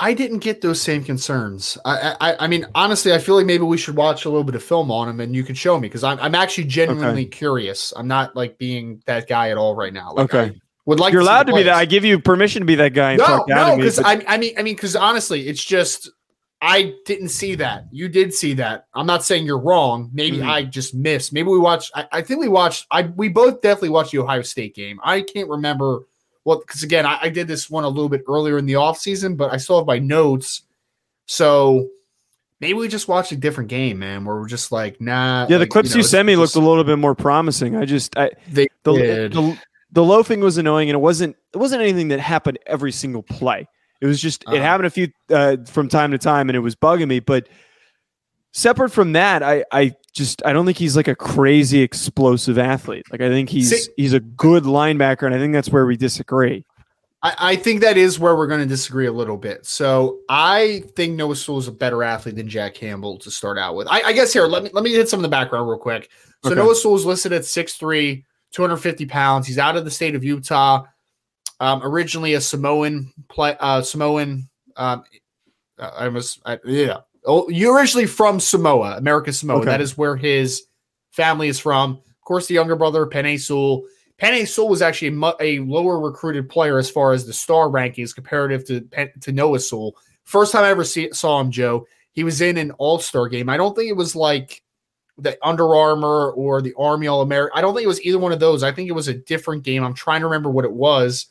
I 0.00 0.14
didn't 0.14 0.38
get 0.38 0.60
those 0.62 0.80
same 0.80 1.04
concerns. 1.04 1.78
I, 1.84 2.16
I, 2.20 2.36
I 2.40 2.46
mean, 2.48 2.66
honestly, 2.74 3.12
I 3.12 3.18
feel 3.18 3.36
like 3.36 3.46
maybe 3.46 3.62
we 3.62 3.78
should 3.78 3.94
watch 3.94 4.24
a 4.24 4.28
little 4.30 4.42
bit 4.42 4.56
of 4.56 4.62
film 4.62 4.90
on 4.90 5.08
him, 5.08 5.20
and 5.20 5.32
you 5.34 5.44
can 5.44 5.54
show 5.54 5.78
me 5.78 5.86
because 5.86 6.02
I'm, 6.02 6.18
I'm 6.18 6.34
actually 6.34 6.64
genuinely 6.64 7.24
curious. 7.24 7.92
I'm 7.96 8.08
not 8.08 8.34
like 8.34 8.58
being 8.58 9.00
that 9.06 9.28
guy 9.28 9.50
at 9.50 9.58
all 9.58 9.76
right 9.76 9.92
now. 9.92 10.12
Like, 10.12 10.34
Okay. 10.34 10.54
I 10.56 10.60
would 10.86 10.98
like. 10.98 11.12
You're 11.12 11.22
to 11.22 11.26
allowed 11.28 11.46
to 11.46 11.54
be 11.54 11.62
that. 11.62 11.74
I 11.74 11.84
give 11.84 12.04
you 12.04 12.18
permission 12.18 12.62
to 12.62 12.66
be 12.66 12.74
that 12.74 12.94
guy. 12.94 13.12
And 13.12 13.18
No, 13.20 13.26
talk 13.26 13.48
no, 13.48 13.76
because 13.76 14.00
I, 14.00 14.24
I 14.26 14.38
mean, 14.38 14.54
I 14.58 14.62
mean, 14.62 14.74
because 14.74 14.96
honestly, 14.96 15.46
it's 15.46 15.62
just 15.62 16.10
I 16.60 16.94
didn't 17.06 17.28
see 17.28 17.54
that. 17.56 17.86
You 17.92 18.08
did 18.08 18.34
see 18.34 18.54
that. 18.54 18.86
I'm 18.94 19.06
not 19.06 19.22
saying 19.22 19.46
you're 19.46 19.60
wrong. 19.60 20.10
Maybe 20.12 20.38
Mhm. 20.38 20.48
I 20.48 20.64
just 20.64 20.94
missed. 20.96 21.32
Maybe 21.32 21.46
we 21.48 21.60
watched. 21.60 21.92
I, 21.94 22.08
I 22.10 22.22
think 22.22 22.40
we 22.40 22.48
watched. 22.48 22.86
I 22.90 23.02
we 23.02 23.28
both 23.28 23.60
definitely 23.62 23.90
watched 23.90 24.10
the 24.10 24.18
Ohio 24.18 24.42
State 24.42 24.74
game. 24.74 24.98
I 25.04 25.20
can't 25.20 25.48
remember 25.48 26.00
what 26.44 26.60
because 26.60 26.82
again, 26.82 27.06
I, 27.06 27.18
I 27.22 27.28
did 27.28 27.48
this 27.48 27.70
one 27.70 27.84
a 27.84 27.88
little 27.88 28.08
bit 28.08 28.22
earlier 28.28 28.58
in 28.58 28.66
the 28.66 28.76
off 28.76 28.98
season, 28.98 29.36
but 29.36 29.52
I 29.52 29.56
still 29.56 29.78
have 29.78 29.86
my 29.86 29.98
notes. 29.98 30.62
So 31.26 31.88
maybe 32.60 32.74
we 32.74 32.88
just 32.88 33.08
watched 33.08 33.32
a 33.32 33.36
different 33.36 33.68
game, 33.70 33.98
man. 34.00 34.24
Where 34.24 34.36
we're 34.36 34.48
just 34.48 34.72
like, 34.72 35.00
nah. 35.00 35.46
yeah, 35.48 35.58
the 35.58 35.66
clips 35.66 35.90
you, 35.90 35.96
know, 35.96 36.00
it's 36.00 36.10
sent 36.10 36.26
me 36.26 36.36
looked 36.36 36.56
a 36.56 36.60
little 36.60 36.84
bit 36.84 36.98
more 36.98 37.14
promising. 37.14 37.76
I 37.76 37.84
just 37.84 38.16
I 38.18 38.30
They 38.50 38.68
the, 38.84 38.92
did. 38.92 39.32
the 39.32 39.58
the 39.92 40.02
loafing 40.02 40.40
was 40.40 40.58
annoying 40.58 40.88
and 40.88 40.94
it 40.94 41.00
wasn't 41.00 41.36
it 41.52 41.58
wasn't 41.58 41.82
anything 41.82 42.08
that 42.08 42.18
happened 42.18 42.58
every 42.66 42.90
single 42.90 43.22
play 43.22 43.68
it 44.00 44.06
was 44.06 44.20
just 44.20 44.42
it 44.44 44.48
Uh-huh. 44.48 44.56
happened 44.62 44.86
a 44.86 44.90
few 44.90 45.08
uh, 45.30 45.58
from 45.66 45.88
time 45.88 46.10
to 46.12 46.18
time 46.18 46.48
and 46.48 46.56
it 46.56 46.60
was 46.60 46.74
bugging 46.74 47.08
me 47.08 47.20
but 47.20 47.46
separate 48.52 48.88
from 48.90 49.12
that 49.12 49.42
i 49.42 49.62
i 49.70 49.94
just 50.12 50.44
i 50.44 50.52
don't 50.52 50.66
think 50.66 50.78
he's 50.78 50.96
like 50.96 51.08
a 51.08 51.16
crazy 51.16 51.80
explosive 51.80 52.58
athlete 52.58 53.04
like 53.10 53.20
i 53.20 53.28
think 53.28 53.48
he's 53.48 53.70
See- 53.70 53.92
he's 53.96 54.12
a 54.12 54.20
good 54.20 54.64
linebacker 54.64 55.24
and 55.24 55.34
i 55.34 55.38
think 55.38 55.52
that's 55.52 55.70
where 55.70 55.86
we 55.86 55.96
disagree 55.96 56.64
I, 57.22 57.34
I 57.38 57.56
think 57.56 57.80
that 57.82 57.96
is 57.96 58.18
where 58.18 58.36
we're 58.36 58.46
going 58.46 58.60
to 58.60 58.66
disagree 58.66 59.06
a 59.06 59.12
little 59.12 59.36
bit. 59.36 59.64
So 59.64 60.18
I 60.28 60.82
think 60.96 61.14
Noah 61.14 61.36
Sewell 61.36 61.58
is 61.58 61.68
a 61.68 61.72
better 61.72 62.02
athlete 62.02 62.36
than 62.36 62.48
Jack 62.48 62.74
Campbell 62.74 63.18
to 63.18 63.30
start 63.30 63.58
out 63.58 63.76
with. 63.76 63.86
I, 63.88 64.02
I 64.02 64.12
guess 64.12 64.32
here 64.32 64.46
let 64.46 64.64
me 64.64 64.70
let 64.72 64.82
me 64.82 64.92
hit 64.92 65.08
some 65.08 65.20
of 65.20 65.22
the 65.22 65.28
background 65.28 65.68
real 65.68 65.78
quick. 65.78 66.10
So 66.44 66.50
Okay. 66.50 66.60
Noah 66.60 66.74
Sewell 66.74 66.96
is 66.96 67.06
listed 67.06 67.32
at 67.32 67.42
6'3", 67.42 68.24
250 68.50 69.06
pounds. 69.06 69.46
He's 69.46 69.58
out 69.58 69.76
of 69.76 69.84
the 69.84 69.90
state 69.90 70.16
of 70.16 70.24
Utah. 70.24 70.84
Um, 71.60 71.80
originally 71.84 72.34
a 72.34 72.40
Samoan 72.40 73.12
play, 73.28 73.56
uh, 73.60 73.82
Samoan. 73.82 74.48
Um, 74.76 75.04
I 75.78 76.08
was 76.08 76.40
yeah. 76.64 76.98
Oh, 77.24 77.48
you're 77.48 77.76
originally 77.76 78.06
from 78.06 78.40
Samoa, 78.40 78.96
America 78.96 79.32
Samoa. 79.32 79.58
Okay. 79.58 79.66
That 79.66 79.80
is 79.80 79.96
where 79.96 80.16
his 80.16 80.64
family 81.12 81.48
is 81.48 81.58
from. 81.60 81.92
Of 81.92 82.24
course, 82.24 82.46
the 82.46 82.54
younger 82.54 82.76
brother 82.76 83.06
Penei 83.06 83.38
Sewell. 83.40 83.84
Penei 84.20 84.46
Sewell 84.46 84.68
was 84.68 84.82
actually 84.82 85.08
a, 85.08 85.12
mu- 85.12 85.32
a 85.40 85.58
lower 85.60 86.00
recruited 86.00 86.48
player 86.48 86.78
as 86.78 86.90
far 86.90 87.12
as 87.12 87.26
the 87.26 87.32
star 87.32 87.68
rankings 87.68 88.14
comparative 88.14 88.64
to 88.66 88.80
to 89.20 89.32
Noah 89.32 89.60
Sewell. 89.60 89.96
First 90.24 90.52
time 90.52 90.64
I 90.64 90.70
ever 90.70 90.84
see, 90.84 91.12
saw 91.12 91.40
him, 91.40 91.50
Joe, 91.50 91.86
he 92.12 92.24
was 92.24 92.40
in 92.40 92.56
an 92.56 92.70
All 92.72 92.98
Star 92.98 93.28
game. 93.28 93.48
I 93.48 93.56
don't 93.56 93.74
think 93.74 93.88
it 93.88 93.96
was 93.96 94.14
like 94.14 94.62
the 95.18 95.36
Under 95.42 95.74
Armour 95.74 96.32
or 96.32 96.62
the 96.62 96.74
Army 96.78 97.06
All 97.06 97.22
American. 97.22 97.56
I 97.56 97.60
don't 97.60 97.74
think 97.74 97.84
it 97.84 97.88
was 97.88 98.02
either 98.02 98.18
one 98.18 98.32
of 98.32 98.40
those. 98.40 98.62
I 98.62 98.72
think 98.72 98.88
it 98.88 98.92
was 98.92 99.08
a 99.08 99.14
different 99.14 99.62
game. 99.62 99.84
I'm 99.84 99.94
trying 99.94 100.20
to 100.20 100.26
remember 100.26 100.50
what 100.50 100.64
it 100.64 100.72
was, 100.72 101.26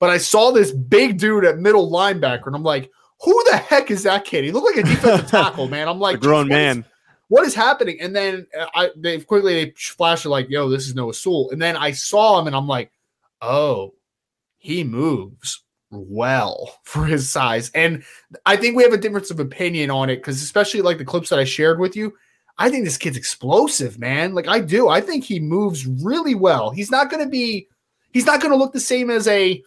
but 0.00 0.10
I 0.10 0.18
saw 0.18 0.50
this 0.50 0.72
big 0.72 1.18
dude 1.18 1.44
at 1.44 1.58
middle 1.58 1.90
linebacker, 1.90 2.46
and 2.46 2.56
I'm 2.56 2.62
like, 2.62 2.90
who 3.24 3.44
the 3.50 3.56
heck 3.56 3.90
is 3.90 4.02
that 4.04 4.24
kid? 4.24 4.44
He 4.44 4.52
looked 4.52 4.76
like 4.76 4.84
a 4.84 4.88
defensive 4.88 5.30
tackle, 5.30 5.68
man. 5.68 5.88
I'm 5.88 5.98
like, 5.98 6.16
a 6.16 6.18
grown 6.18 6.46
"Geez, 6.46 6.50
what 6.50 6.58
is- 6.60 6.76
man 6.76 6.84
what 7.28 7.46
is 7.46 7.54
happening? 7.54 8.00
And 8.00 8.14
then 8.14 8.46
uh, 8.58 8.66
I 8.74 8.90
they 8.96 9.20
quickly 9.20 9.54
they 9.54 9.70
flashed 9.76 10.24
it 10.24 10.28
like, 10.28 10.48
yo, 10.50 10.68
this 10.68 10.86
is 10.86 10.94
Noah 10.94 11.14
Sewell. 11.14 11.50
And 11.50 11.60
then 11.60 11.76
I 11.76 11.90
saw 11.92 12.38
him 12.38 12.46
and 12.46 12.54
I'm 12.54 12.68
like, 12.68 12.90
oh, 13.40 13.94
he 14.56 14.84
moves 14.84 15.62
well 15.90 16.78
for 16.84 17.04
his 17.04 17.28
size. 17.30 17.70
And 17.74 18.04
I 18.46 18.56
think 18.56 18.76
we 18.76 18.82
have 18.82 18.92
a 18.92 18.98
difference 18.98 19.30
of 19.30 19.40
opinion 19.40 19.90
on 19.90 20.10
it 20.10 20.16
because 20.16 20.42
especially 20.42 20.82
like 20.82 20.98
the 20.98 21.04
clips 21.04 21.28
that 21.30 21.38
I 21.38 21.44
shared 21.44 21.80
with 21.80 21.96
you, 21.96 22.14
I 22.58 22.70
think 22.70 22.84
this 22.84 22.98
kid's 22.98 23.16
explosive, 23.16 23.98
man. 23.98 24.34
Like 24.34 24.46
I 24.46 24.60
do. 24.60 24.88
I 24.88 25.00
think 25.00 25.24
he 25.24 25.40
moves 25.40 25.86
really 25.86 26.34
well. 26.34 26.70
He's 26.70 26.90
not 26.90 27.10
gonna 27.10 27.28
be, 27.28 27.66
he's 28.12 28.26
not 28.26 28.40
gonna 28.40 28.54
look 28.56 28.72
the 28.72 28.80
same 28.80 29.10
as 29.10 29.26
a 29.26 29.62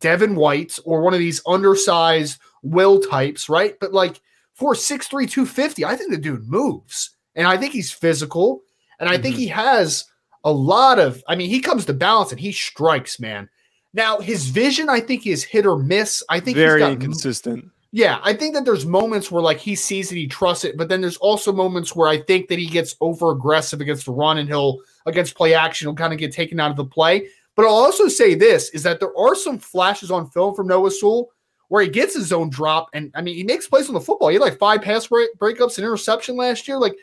Devin 0.00 0.34
White 0.34 0.78
or 0.84 1.02
one 1.02 1.14
of 1.14 1.20
these 1.20 1.40
undersized 1.46 2.40
will 2.62 3.00
types, 3.00 3.48
right? 3.48 3.78
But 3.80 3.92
like 3.92 4.20
for 4.54 4.74
6'3, 4.74 5.28
250, 5.28 5.84
I 5.84 5.96
think 5.96 6.10
the 6.10 6.18
dude 6.18 6.48
moves. 6.48 7.10
And 7.34 7.46
I 7.46 7.56
think 7.56 7.72
he's 7.72 7.92
physical. 7.92 8.62
And 9.00 9.08
I 9.08 9.18
think 9.18 9.36
Mhm. 9.36 9.38
he 9.38 9.46
has 9.48 10.04
a 10.44 10.52
lot 10.52 10.98
of, 10.98 11.22
I 11.28 11.34
mean, 11.34 11.48
he 11.50 11.60
comes 11.60 11.84
to 11.86 11.92
balance 11.94 12.30
and 12.30 12.40
he 12.40 12.52
strikes, 12.52 13.18
man. 13.18 13.48
Now, 13.94 14.18
his 14.20 14.46
vision, 14.46 14.88
I 14.88 15.00
think, 15.00 15.26
is 15.26 15.44
hit 15.44 15.66
or 15.66 15.78
miss. 15.78 16.22
I 16.28 16.40
think 16.40 16.56
very 16.56 16.80
he's 16.80 16.86
got, 16.86 16.92
inconsistent 16.92 17.64
yeah, 17.94 18.20
I 18.22 18.32
think 18.32 18.54
that 18.54 18.64
there's 18.64 18.86
moments 18.86 19.30
where 19.30 19.42
like 19.42 19.58
he 19.58 19.74
sees 19.74 20.10
it, 20.10 20.16
he 20.16 20.26
trusts 20.26 20.64
it, 20.64 20.78
but 20.78 20.88
then 20.88 21.02
there's 21.02 21.18
also 21.18 21.52
moments 21.52 21.94
where 21.94 22.08
I 22.08 22.22
think 22.22 22.48
that 22.48 22.58
he 22.58 22.66
gets 22.66 22.96
over 23.02 23.30
aggressive 23.30 23.82
against 23.82 24.06
the 24.06 24.12
run 24.12 24.38
and 24.38 24.48
he'll 24.48 24.78
against 25.04 25.34
play 25.36 25.52
action, 25.52 25.86
he'll 25.86 25.94
kind 25.94 26.12
of 26.14 26.18
get 26.18 26.32
taken 26.32 26.58
out 26.58 26.70
of 26.70 26.78
the 26.78 26.86
play. 26.86 27.28
But 27.54 27.66
I'll 27.66 27.74
also 27.74 28.08
say 28.08 28.34
this 28.34 28.70
is 28.70 28.82
that 28.84 28.98
there 28.98 29.16
are 29.16 29.34
some 29.34 29.58
flashes 29.58 30.10
on 30.10 30.30
film 30.30 30.54
from 30.54 30.68
Noah 30.68 30.90
Sewell 30.90 31.28
where 31.72 31.82
he 31.82 31.88
gets 31.88 32.14
his 32.14 32.34
own 32.34 32.50
drop, 32.50 32.90
and 32.92 33.10
I 33.14 33.22
mean 33.22 33.34
he 33.34 33.44
makes 33.44 33.66
plays 33.66 33.88
on 33.88 33.94
the 33.94 34.00
football. 34.00 34.28
He 34.28 34.34
had 34.34 34.42
like 34.42 34.58
five 34.58 34.82
pass 34.82 35.06
break- 35.06 35.34
breakups 35.38 35.78
and 35.78 35.86
interception 35.86 36.36
last 36.36 36.68
year. 36.68 36.76
Like 36.76 36.94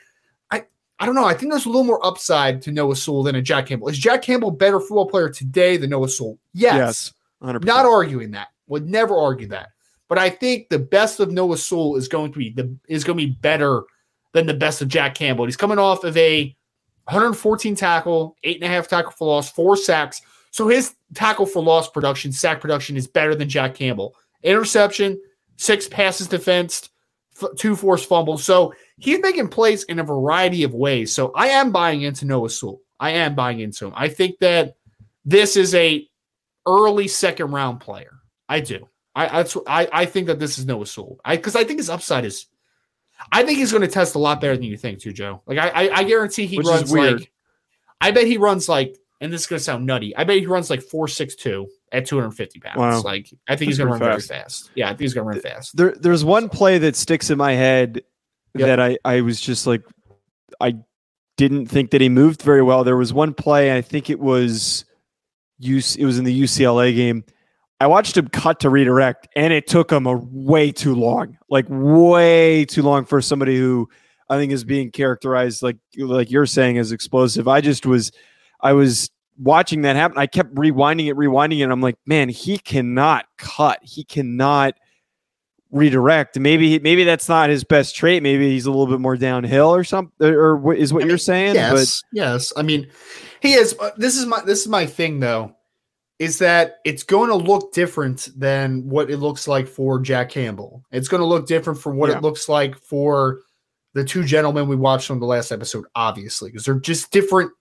I, 0.52 0.64
I 1.00 1.08
don't 1.08 1.16
know. 1.16 1.26
I 1.26 1.34
think 1.34 1.52
there's 1.52 1.66
a 1.66 1.70
little 1.70 1.84
more 1.84 2.06
upside 2.06 2.62
to 2.62 2.72
Noah 2.72 2.96
Sewell 2.96 3.24
than 3.24 3.34
a 3.34 3.42
Jack 3.42 3.66
Campbell. 3.66 3.88
Is 3.88 3.98
Jack 3.98 4.22
Campbell 4.22 4.50
a 4.50 4.52
better 4.52 4.80
football 4.80 5.08
player 5.08 5.28
today 5.28 5.78
than 5.78 5.90
Noah 5.90 6.08
Sewell? 6.08 6.38
Yes. 6.54 6.76
yes 6.76 7.14
100 7.40 7.66
Not 7.66 7.88
arguing 7.88 8.30
that. 8.32 8.50
Would 8.68 8.88
never 8.88 9.18
argue 9.18 9.48
that. 9.48 9.70
But 10.08 10.20
I 10.20 10.30
think 10.30 10.70
the 10.70 10.78
best 10.78 11.20
of 11.20 11.32
Noah 11.32 11.58
Sewell 11.58 11.96
is 11.96 12.08
going 12.08 12.32
to 12.32 12.38
be 12.38 12.52
the 12.52 12.72
is 12.88 13.04
going 13.04 13.18
to 13.18 13.26
be 13.26 13.32
better 13.42 13.82
than 14.34 14.46
the 14.46 14.54
best 14.54 14.84
of 14.84 14.88
Jack 14.88 15.16
Campbell. 15.16 15.46
He's 15.46 15.58
coming 15.58 15.80
off 15.80 16.04
of 16.04 16.16
a 16.16 16.56
114 17.06 17.76
tackle, 17.76 18.36
eight 18.44 18.58
and 18.58 18.66
a 18.66 18.68
half 18.68 18.88
tackle 18.88 19.14
for 19.14 19.28
loss, 19.28 19.50
four 19.50 19.76
sacks, 19.76 20.22
So 20.52 20.68
his 20.68 20.94
tackle 21.16 21.48
for 21.48 21.64
loss 21.64 21.90
production, 21.90 22.32
sack 22.32 22.62
production 22.62 22.96
is 22.96 23.08
better 23.08 23.34
than 23.34 23.50
Jack 23.50 23.74
Campbell. 23.74 24.14
Interception, 24.44 25.20
six 25.58 25.88
passes 25.88 26.28
defensed, 26.28 26.90
f- 27.42 27.50
two 27.58 27.76
forced 27.76 28.08
fumbles. 28.08 28.44
So 28.44 28.74
he's 28.98 29.20
making 29.20 29.50
plays 29.50 29.84
in 29.84 30.00
a 30.00 30.04
variety 30.04 30.64
of 30.64 30.74
ways. 30.74 31.12
So 31.14 31.32
I 31.36 31.50
am 31.50 31.72
buying 31.72 32.02
into 32.02 32.26
Noah 32.26 32.50
Sewell. 32.50 32.82
I 33.00 33.12
am 33.12 33.36
buying 33.36 33.60
into 33.60 33.88
him. 33.88 33.94
I 33.96 34.10
think 34.10 34.40
that 34.40 34.76
this 35.26 35.56
is 35.56 35.76
a 35.76 36.08
early 36.66 37.08
second 37.08 37.52
round 37.52 37.80
player. 37.80 38.20
I 38.48 38.60
do. 38.60 38.88
I 39.16 39.28
that's 39.28 39.58
I, 39.68 39.88
I 39.92 40.06
think 40.06 40.28
that 40.28 40.40
this 40.40 40.58
is 40.58 40.66
Noah 40.66 40.86
Sewell. 40.86 41.20
I 41.26 41.36
because 41.36 41.56
I 41.56 41.64
think 41.64 41.80
his 41.80 41.90
upside 41.90 42.26
is 42.26 42.46
I 43.32 43.44
think 43.44 43.58
he's 43.58 43.72
going 43.72 43.82
to 43.82 43.88
test 43.88 44.16
a 44.16 44.20
lot 44.20 44.40
better 44.40 44.56
than 44.56 44.64
you 44.64 44.78
think 44.78 45.00
too, 45.00 45.14
Joe. 45.14 45.42
Like 45.46 45.58
I 45.58 45.70
I, 45.70 45.98
I 45.98 46.04
guarantee 46.04 46.46
he 46.46 46.58
Which 46.58 46.68
runs 46.68 46.92
like 46.92 47.32
I 48.02 48.12
bet 48.12 48.28
he 48.28 48.38
runs 48.38 48.70
like 48.70 48.98
and 49.22 49.32
this 49.32 49.42
is 49.42 49.48
going 49.48 49.60
to 49.60 49.64
sound 49.64 49.86
nutty. 49.86 50.16
I 50.16 50.24
bet 50.24 50.38
he 50.38 50.46
runs 50.46 50.70
like 50.70 50.82
four 50.82 51.08
six 51.08 51.36
two 51.36 51.68
at 51.92 52.06
250 52.06 52.60
pounds. 52.60 52.78
Wow. 52.78 53.02
Like 53.02 53.26
I 53.26 53.30
think 53.30 53.40
That's 53.48 53.62
he's 53.62 53.78
going 53.78 53.88
to 53.88 53.92
run 53.92 54.00
pretty 54.00 54.12
very 54.28 54.42
fast. 54.42 54.64
fast. 54.66 54.72
Yeah, 54.76 54.86
I 54.88 54.90
think 54.90 55.02
he's 55.02 55.14
going 55.14 55.26
to 55.26 55.30
run 55.30 55.42
fast. 55.42 55.76
There, 55.76 55.96
there's 56.00 56.24
one 56.24 56.50
play 56.50 56.78
that 56.80 56.96
sticks 56.96 57.30
in 57.30 57.38
my 57.38 57.54
head 57.54 58.02
Yep. 58.56 58.66
that 58.68 58.80
I, 58.80 58.98
I 59.06 59.22
was 59.22 59.40
just 59.40 59.68
like, 59.68 59.84
I 60.60 60.76
didn't 61.38 61.68
think 61.68 61.92
that 61.92 62.02
he 62.02 62.10
moved 62.10 62.42
very 62.42 62.64
well. 62.64 62.84
There 62.84 62.98
was 62.98 63.14
one 63.14 63.34
play, 63.34 63.78
I 63.78 63.82
think 63.82 64.10
it 64.10 64.20
was, 64.20 64.86
UC, 65.62 65.98
it 66.00 66.06
was 66.06 66.18
in 66.18 66.26
the 66.26 66.42
UCLA 66.44 66.96
game. 66.96 67.24
I 67.80 67.88
watched 67.88 68.18
him 68.18 68.28
cut 68.28 68.60
to 68.62 68.70
redirect, 68.70 69.28
and 69.36 69.54
it 69.54 69.68
took 69.68 69.92
him 69.92 70.06
a 70.08 70.14
way 70.16 70.72
too 70.72 70.96
long, 70.96 71.38
like 71.50 71.66
way 71.70 72.66
too 72.66 72.82
long 72.82 73.06
for 73.06 73.22
somebody 73.22 73.56
who 73.58 73.88
I 74.30 74.38
think 74.38 74.52
is 74.52 74.64
being 74.64 74.92
characterized 74.92 75.62
like 75.64 75.78
like 75.98 76.30
you're 76.30 76.46
saying 76.46 76.78
as 76.78 76.92
explosive. 76.92 77.48
I 77.48 77.62
just 77.62 77.86
was, 77.86 78.12
I 78.62 78.74
was 78.74 79.10
watching 79.40 79.82
that 79.84 79.96
happen. 79.96 80.18
I 80.18 80.28
kept 80.28 80.54
rewinding 80.56 81.08
it, 81.08 81.16
rewinding 81.16 81.60
it. 81.60 81.64
And 81.64 81.72
I'm 81.72 81.82
like, 81.82 81.98
man, 82.06 82.30
he 82.30 82.58
cannot 82.60 83.26
cut. 83.38 83.80
He 83.82 84.04
cannot 84.04 84.76
redirect. 85.72 86.38
Maybe 86.40 86.80
maybe 86.80 87.04
that's 87.04 87.30
not 87.30 87.50
his 87.50 87.64
best 87.64 87.96
trait. 87.96 88.24
Maybe 88.24 88.50
he's 88.50 88.66
a 88.66 88.72
little 88.72 88.88
bit 88.88 89.00
more 89.00 89.16
downhill 89.18 89.74
or 89.74 89.84
something. 89.84 90.28
Or 90.28 90.58
what 90.58 90.78
is 90.78 90.92
what 90.94 91.04
I 91.04 91.08
you're 91.08 91.18
saying? 91.18 91.56
Yes, 91.56 92.02
yes. 92.12 92.52
I 92.58 92.62
mean, 92.64 92.90
he 93.42 93.54
is. 93.54 93.76
uh, 93.80 93.92
This 93.98 94.18
is 94.18 94.26
my 94.26 94.42
this 94.42 94.62
is 94.62 94.68
my 94.68 94.86
thing 94.86 95.20
though, 95.20 95.56
is 96.18 96.40
that 96.40 96.78
it's 96.86 97.04
going 97.04 97.30
to 97.30 97.36
look 97.36 97.72
different 97.72 98.30
than 98.36 98.88
what 98.90 99.10
it 99.10 99.18
looks 99.18 99.48
like 99.48 99.68
for 99.68 100.00
Jack 100.00 100.30
Campbell. 100.30 100.84
It's 100.92 101.08
going 101.08 101.22
to 101.22 101.28
look 101.28 101.48
different 101.48 101.80
from 101.80 101.98
what 101.98 102.10
Yeah. 102.10 102.18
it 102.18 102.24
looks 102.24 102.50
like 102.50 102.76
for 102.80 103.42
the 103.94 104.04
two 104.04 104.24
gentlemen 104.24 104.68
we 104.68 104.76
watched 104.76 105.12
on 105.12 105.20
the 105.20 105.26
last 105.26 105.52
episode. 105.52 105.86
Obviously, 105.96 106.50
because 106.50 106.66
they're 106.66 106.80
just 106.80 107.12
different 107.12 107.52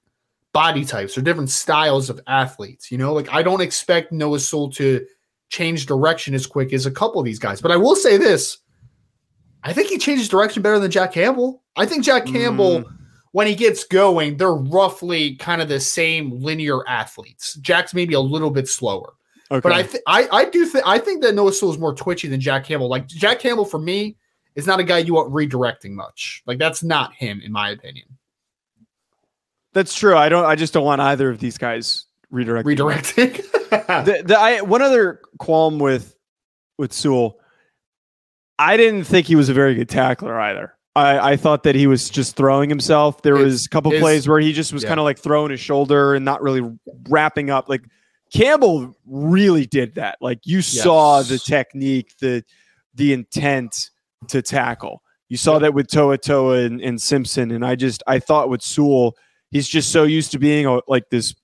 body 0.52 0.84
types 0.84 1.16
or 1.16 1.22
different 1.22 1.50
styles 1.50 2.08
of 2.10 2.20
athletes. 2.26 2.90
You 2.90 2.98
know, 2.98 3.12
like 3.12 3.32
I 3.32 3.42
don't 3.42 3.60
expect 3.60 4.12
Noah 4.12 4.40
Sewell 4.40 4.70
to 4.72 5.04
change 5.50 5.86
direction 5.86 6.34
as 6.34 6.46
quick 6.46 6.72
as 6.72 6.86
a 6.86 6.90
couple 6.90 7.20
of 7.20 7.24
these 7.24 7.38
guys. 7.38 7.60
But 7.60 7.70
I 7.72 7.76
will 7.76 7.96
say 7.96 8.16
this. 8.16 8.58
I 9.64 9.72
think 9.72 9.88
he 9.88 9.98
changes 9.98 10.28
direction 10.28 10.62
better 10.62 10.78
than 10.78 10.90
Jack 10.90 11.12
Campbell. 11.12 11.62
I 11.76 11.84
think 11.86 12.04
Jack 12.04 12.26
Campbell 12.26 12.80
Mm. 12.82 12.92
when 13.32 13.46
he 13.46 13.54
gets 13.54 13.84
going, 13.84 14.36
they're 14.36 14.54
roughly 14.54 15.36
kind 15.36 15.60
of 15.62 15.68
the 15.68 15.80
same 15.80 16.30
linear 16.40 16.86
athletes. 16.88 17.54
Jack's 17.54 17.92
maybe 17.94 18.14
a 18.14 18.20
little 18.20 18.50
bit 18.50 18.68
slower, 18.68 19.14
Okay. 19.50 19.60
but 19.60 19.72
I 19.72 19.82
th- 19.82 20.02
I 20.06 20.28
I 20.30 20.44
do 20.46 20.64
think 20.66 20.84
I 20.86 20.98
think 20.98 21.22
that 21.22 21.34
Noah 21.34 21.52
Sewell 21.52 21.72
is 21.72 21.78
more 21.78 21.94
twitchy 21.94 22.28
than 22.28 22.40
Jack 22.40 22.64
Campbell. 22.64 22.88
Like 22.88 23.06
Jack 23.06 23.40
Campbell 23.40 23.64
for 23.64 23.78
me 23.78 24.16
is 24.54 24.66
not 24.66 24.80
a 24.80 24.84
guy 24.84 24.98
you 24.98 25.14
want 25.14 25.32
redirecting 25.32 25.90
much. 25.92 26.42
Like 26.46 26.58
that's 26.58 26.82
not 26.82 27.12
him 27.14 27.40
in 27.44 27.52
my 27.52 27.70
opinion. 27.70 28.06
That's 29.78 29.94
true. 29.94 30.16
I 30.16 30.28
don't. 30.28 30.44
I 30.44 30.56
just 30.56 30.72
don't 30.72 30.84
want 30.84 31.00
either 31.00 31.30
of 31.30 31.38
these 31.38 31.56
guys 31.56 32.06
redirecting. 32.32 32.76
Redirecting. 32.76 33.36
the, 34.04 34.24
the 34.24 34.36
I 34.36 34.60
one 34.60 34.82
other 34.82 35.20
qualm 35.38 35.78
with 35.78 36.16
with 36.78 36.92
Sewell, 36.92 37.38
I 38.58 38.76
didn't 38.76 39.04
think 39.04 39.28
he 39.28 39.36
was 39.36 39.48
a 39.48 39.54
very 39.54 39.76
good 39.76 39.88
tackler 39.88 40.36
either. 40.40 40.74
I, 40.96 41.34
I 41.34 41.36
thought 41.36 41.62
that 41.62 41.76
he 41.76 41.86
was 41.86 42.10
just 42.10 42.34
throwing 42.34 42.68
himself. 42.68 43.22
There 43.22 43.36
was 43.36 43.66
a 43.66 43.68
couple 43.68 43.92
plays 43.92 44.26
where 44.26 44.40
he 44.40 44.52
just 44.52 44.72
was 44.72 44.82
yeah. 44.82 44.88
kind 44.88 44.98
of 44.98 45.04
like 45.04 45.16
throwing 45.16 45.52
his 45.52 45.60
shoulder 45.60 46.16
and 46.16 46.24
not 46.24 46.42
really 46.42 46.68
wrapping 47.08 47.48
up. 47.50 47.68
Like 47.68 47.84
Campbell 48.34 48.96
really 49.06 49.64
did 49.64 49.94
that. 49.94 50.18
Like 50.20 50.40
you 50.42 50.60
saw 50.60 51.22
the 51.22 51.38
technique, 51.38 52.14
the 52.18 52.44
the 52.96 53.12
intent 53.12 53.90
to 54.26 54.42
tackle. 54.42 55.04
You 55.28 55.36
saw 55.36 55.60
that 55.60 55.72
with 55.72 55.86
To'oTo'o 55.86 56.66
and, 56.66 56.80
and 56.80 57.00
Simpson, 57.00 57.52
and 57.52 57.64
I 57.64 57.76
just 57.76 58.02
I 58.08 58.18
thought 58.18 58.48
with 58.48 58.62
Sewell, 58.62 59.14
he's 59.50 59.68
just 59.68 59.90
so 59.92 60.04
used 60.04 60.32
to 60.32 60.38
being 60.38 60.66
a, 60.66 60.80
like 60.88 61.10
this 61.10 61.34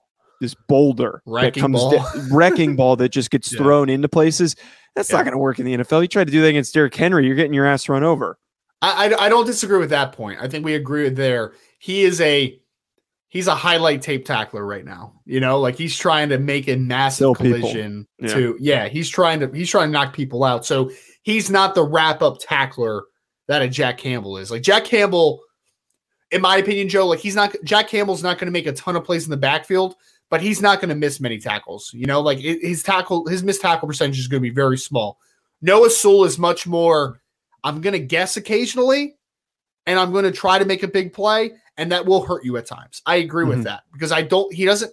this 0.41 0.55
boulder 0.69 1.23
Wrecking 1.27 1.53
that 1.53 1.61
comes 1.61 1.77
ball. 1.79 1.91
da- 1.93 2.23
wrecking 2.33 2.77
ball 2.77 2.97
that 2.97 3.11
just 3.11 3.31
gets 3.31 3.53
Yeah. 3.53 3.59
thrown 3.59 3.89
into 3.89 4.09
places. 4.09 4.57
That's 4.97 5.11
Yeah. 5.11 5.19
not 5.19 5.23
going 5.25 5.33
to 5.33 5.39
work 5.39 5.59
in 5.59 5.65
the 5.67 5.77
NFL. 5.79 6.03
You 6.03 6.09
tried 6.09 6.27
to 6.27 6.33
do 6.33 6.41
that 6.43 6.49
against 6.49 6.75
Derrick 6.75 6.95
Henry, 6.95 7.27
you're 7.27 7.37
getting 7.37 7.55
your 7.55 7.67
ass 7.67 7.89
run 7.89 8.03
over. 8.05 8.39
I, 8.83 9.07
I 9.15 9.27
I 9.27 9.29
don't 9.29 9.47
disagree 9.47 9.79
with 9.79 9.91
that 9.91 10.13
point. 10.13 10.39
I 10.43 10.49
think 10.49 10.65
we 10.65 10.75
agree 10.75 11.09
there. 11.09 11.53
He 11.79 12.03
is 12.03 12.21
a 12.21 12.61
he's 13.29 13.47
a 13.47 13.55
highlight 13.55 14.03
tape 14.03 14.25
tackler 14.27 14.65
right 14.67 14.85
now. 14.85 15.15
You 15.25 15.41
know, 15.41 15.59
like 15.61 15.77
he's 15.77 15.97
trying 15.97 16.29
to 16.31 16.39
make 16.39 16.69
a 16.69 16.77
massive 16.77 17.35
people. 17.39 17.61
collision 17.61 18.07
Yeah. 18.19 18.35
to 18.35 18.57
yeah, 18.61 18.89
he's 18.89 19.09
trying 19.09 19.41
to 19.41 19.49
he's 19.53 19.71
trying 19.71 19.89
to 19.89 19.93
knock 19.93 20.13
people 20.15 20.45
out. 20.45 20.67
So 20.67 20.91
he's 21.23 21.49
not 21.49 21.75
the 21.75 21.83
wrap 21.85 22.21
up 22.23 22.37
tackler 22.41 23.05
that 23.49 23.63
a 23.63 23.69
Jack 23.69 23.99
Campbell 23.99 24.37
is. 24.37 24.51
Like 24.51 24.63
Jack 24.63 24.85
Campbell, 24.85 25.41
in 26.31 26.41
my 26.43 26.57
opinion, 26.57 26.89
Joe, 26.89 27.07
like 27.07 27.21
he's 27.21 27.35
not 27.37 27.55
Jack 27.65 27.89
Campbell's 27.89 28.23
not 28.23 28.39
going 28.39 28.47
to 28.47 28.53
make 28.53 28.67
a 28.67 28.73
ton 28.73 28.97
of 28.97 29.05
plays 29.05 29.25
in 29.25 29.31
the 29.31 29.37
backfield, 29.37 29.97
but 30.31 30.41
he's 30.41 30.61
not 30.61 30.81
going 30.81 30.89
to 30.89 30.95
miss 30.95 31.21
many 31.21 31.39
tackles. 31.39 31.91
You 31.95 32.07
know, 32.07 32.21
like 32.21 32.39
his 32.39 32.83
tackle 32.83 33.27
his 33.27 33.43
missed 33.43 33.61
tackle 33.61 33.87
percentage 33.89 34.19
is 34.19 34.29
going 34.29 34.41
to 34.43 34.49
be 34.49 34.55
very 34.55 34.79
small. 34.79 35.19
Noah 35.63 35.91
Sewell 35.91 36.25
is 36.25 36.39
much 36.39 36.67
more. 36.67 37.21
I'm 37.63 37.81
going 37.81 37.93
to 37.93 37.99
guess 38.01 38.37
occasionally, 38.37 39.17
and 39.87 39.99
I'm 39.99 40.13
going 40.13 40.25
to 40.25 40.33
try 40.33 40.59
to 40.59 40.65
make 40.65 40.83
a 40.83 40.89
big 40.89 41.13
play, 41.13 41.53
and 41.77 41.91
that 41.93 42.05
will 42.05 42.23
hurt 42.23 42.45
you 42.45 42.57
at 42.57 42.67
times. 42.67 43.01
I 43.07 43.17
agree 43.17 43.45
Mhm. 43.47 43.49
with 43.49 43.65
that 43.65 43.85
because 43.93 44.13
I 44.13 44.23
don't. 44.23 44.53
He 44.53 44.65
doesn't. 44.65 44.93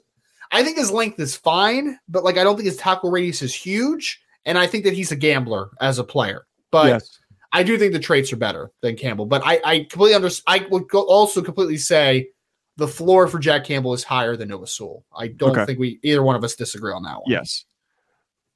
I 0.52 0.64
think 0.64 0.78
his 0.78 0.92
length 0.92 1.20
is 1.20 1.36
fine, 1.36 1.98
but 2.10 2.24
like 2.24 2.38
I 2.38 2.44
don't 2.44 2.56
think 2.56 2.68
his 2.68 2.78
tackle 2.78 3.10
radius 3.12 3.42
is 3.42 3.54
huge, 3.54 4.22
and 4.46 4.58
I 4.58 4.68
think 4.68 4.84
that 4.84 4.94
he's 4.94 5.12
a 5.12 5.16
gambler 5.16 5.72
as 5.80 5.98
a 5.98 6.04
player. 6.04 6.46
But 6.72 6.88
yes. 6.88 7.20
I 7.54 7.64
do 7.64 7.78
think 7.78 7.94
the 7.94 8.00
traits 8.00 8.32
are 8.32 8.38
better 8.38 8.72
than 8.82 8.96
Campbell. 8.96 9.26
But 9.26 9.42
I, 9.46 9.60
I 9.66 9.80
completely 9.80 10.16
understand. 10.16 10.64
I 10.64 10.68
would 10.70 10.88
go 10.88 11.02
also 11.02 11.42
completely 11.42 11.78
say 11.78 12.30
the 12.78 12.88
floor 12.88 13.28
for 13.28 13.40
Jack 13.40 13.66
Campbell 13.66 13.94
is 13.94 14.04
higher 14.04 14.36
than 14.38 14.48
Noah 14.50 14.68
Sewell. 14.68 15.04
I 15.16 15.28
don't 15.28 15.52
Okay. 15.52 15.66
think 15.66 15.80
we 15.80 16.00
either 16.04 16.24
one 16.24 16.36
of 16.36 16.44
us 16.44 16.56
disagree 16.56 16.94
on 16.94 17.04
that 17.04 17.16
one. 17.16 17.24
Yes. 17.28 17.66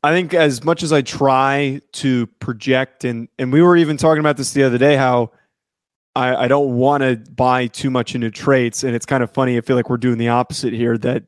I 0.03 0.11
think 0.11 0.33
as 0.33 0.63
much 0.63 0.83
as 0.83 0.93
I 0.93 1.01
try 1.01 1.81
to 1.93 2.27
project 2.39 3.03
and 3.05 3.27
and 3.39 3.51
we 3.51 3.61
were 3.61 3.75
even 3.75 3.97
talking 3.97 4.19
about 4.19 4.37
this 4.37 4.53
the 4.53 4.63
other 4.63 4.77
day 4.77 4.95
how 4.95 5.31
I, 6.15 6.45
I 6.45 6.47
don't 6.47 6.75
want 6.75 7.01
to 7.01 7.17
buy 7.31 7.67
too 7.67 7.89
much 7.89 8.13
into 8.15 8.29
traits 8.31 8.83
and 8.83 8.95
it's 8.95 9.05
kind 9.05 9.23
of 9.23 9.31
funny 9.31 9.57
I 9.57 9.61
feel 9.61 9.75
like 9.75 9.89
we're 9.89 9.97
doing 9.97 10.19
the 10.19 10.29
opposite 10.29 10.73
here 10.73 10.97
that 10.99 11.23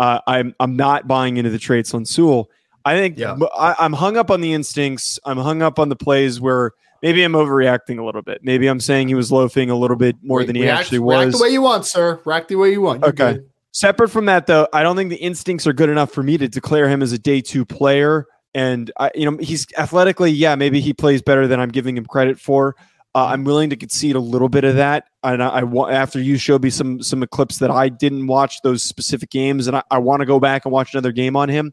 uh, 0.00 0.20
I'm 0.26 0.54
I'm 0.58 0.74
not 0.74 1.06
buying 1.06 1.36
into 1.36 1.50
the 1.50 1.58
traits 1.58 1.92
on 1.94 2.04
Sewell. 2.06 2.48
I 2.86 2.96
think 2.96 3.18
Yeah. 3.18 3.36
I, 3.56 3.76
I'm 3.78 3.92
hung 3.92 4.16
up 4.16 4.30
on 4.30 4.40
the 4.40 4.52
instincts. 4.54 5.18
I'm 5.24 5.38
hung 5.38 5.60
up 5.62 5.78
on 5.78 5.88
the 5.90 5.96
plays 5.96 6.40
where 6.40 6.72
maybe 7.04 7.22
I'm 7.22 7.34
overreacting 7.34 7.98
a 8.00 8.04
little 8.04 8.22
bit. 8.22 8.40
Maybe 8.42 8.66
I'm 8.66 8.80
saying 8.80 9.06
he 9.08 9.14
was 9.14 9.30
loafing 9.30 9.70
a 9.70 9.76
little 9.76 9.96
bit 9.96 10.16
more 10.22 10.38
Re- 10.40 10.46
than 10.46 10.56
he 10.56 10.62
react- 10.62 10.80
actually 10.80 10.98
was. 11.00 11.34
the 11.36 11.42
way 11.42 11.50
you 11.50 11.62
want, 11.62 11.84
sir. 11.86 12.18
React 12.24 12.48
the 12.48 12.56
way 12.56 12.72
you 12.72 12.80
want. 12.80 13.00
You're 13.02 13.10
Okay. 13.10 13.32
good. 13.34 13.46
Separate 13.72 14.08
from 14.08 14.24
that, 14.26 14.46
though, 14.46 14.66
I 14.72 14.82
don't 14.82 14.96
think 14.96 15.10
the 15.10 15.16
instincts 15.16 15.66
are 15.66 15.72
good 15.72 15.88
enough 15.90 16.10
for 16.10 16.22
me 16.22 16.38
to 16.38 16.48
declare 16.48 16.88
him 16.88 17.02
as 17.02 17.12
a 17.12 17.18
day 17.18 17.40
two 17.40 17.64
player. 17.64 18.26
And 18.54 18.90
I, 18.98 19.10
you 19.14 19.30
know, 19.30 19.36
he's 19.38 19.66
athletically, 19.76 20.30
yeah, 20.30 20.54
maybe 20.54 20.80
he 20.80 20.92
plays 20.94 21.20
better 21.22 21.46
than 21.46 21.60
I'm 21.60 21.70
giving 21.70 21.96
him 21.96 22.06
credit 22.06 22.38
for. 22.40 22.74
Uh, 23.16 23.26
I'm 23.26 23.44
willing 23.44 23.70
to 23.70 23.76
concede 23.76 24.16
a 24.16 24.20
little 24.20 24.48
bit 24.48 24.64
of 24.64 24.76
that. 24.76 25.04
And 25.24 25.42
I, 25.42 25.48
I 25.48 25.62
want 25.64 25.92
after 25.92 26.20
you 26.20 26.36
showed 26.38 26.62
me 26.62 26.70
some 26.70 27.02
some 27.02 27.24
clips 27.26 27.58
that 27.58 27.70
I 27.70 27.88
didn't 27.88 28.26
watch 28.28 28.62
those 28.62 28.82
specific 28.82 29.30
games, 29.30 29.66
and 29.66 29.76
I, 29.76 29.82
I 29.90 29.98
want 29.98 30.20
to 30.20 30.26
go 30.26 30.40
back 30.40 30.64
and 30.64 30.72
watch 30.72 30.94
another 30.94 31.12
game 31.12 31.36
on 31.36 31.48
him. 31.48 31.72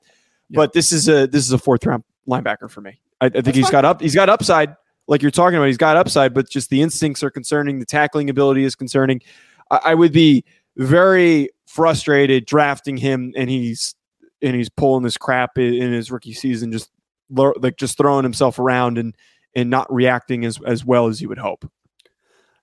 But 0.50 0.74
this 0.74 0.91
is 0.91 1.08
a 1.08 1.28
this 1.28 1.46
is 1.46 1.52
a 1.52 1.58
fourth 1.58 1.86
round 1.86 2.04
linebacker 2.28 2.70
for 2.70 2.82
me. 2.82 3.00
I, 3.22 3.26
I 3.28 3.30
think 3.30 3.46
That's 3.46 3.58
he's 3.58 3.65
fine. 3.67 3.72
got 3.72 3.86
up. 3.86 4.02
He's 4.02 4.15
got 4.15 4.28
upside, 4.30 4.76
like 5.12 5.21
you're 5.21 5.30
talking 5.30 5.58
about. 5.58 5.67
He's 5.67 5.78
got 5.78 5.97
upside, 5.97 6.34
but 6.34 6.50
just 6.50 6.69
the 6.69 6.82
instincts 6.82 7.21
are 7.21 7.30
concerning. 7.30 7.80
The 7.80 7.86
tackling 7.86 8.30
ability 8.30 8.63
is 8.63 8.76
concerning. 8.76 9.21
I, 9.69 9.80
I 9.84 9.93
would 9.93 10.13
be 10.13 10.45
very 10.78 11.50
frustrated 11.67 12.45
drafting 12.45 12.95
him, 12.95 13.34
and 13.36 13.50
he's 13.50 13.93
and 14.41 14.56
he's 14.56 14.69
pulling 14.69 15.04
this 15.04 15.17
crap 15.17 15.58
in, 15.58 15.74
in 15.74 15.91
his 15.91 16.10
rookie 16.10 16.34
season, 16.34 16.71
just 16.71 16.89
like 17.30 17.76
just 17.76 17.97
throwing 17.97 18.24
himself 18.24 18.58
around 18.58 18.97
and 18.97 19.13
and 19.54 19.69
not 19.69 19.93
reacting 19.93 20.45
as 20.45 20.60
as 20.65 20.86
well 20.86 21.08
as 21.08 21.21
you 21.21 21.28
would 21.28 21.38
hope. 21.38 21.69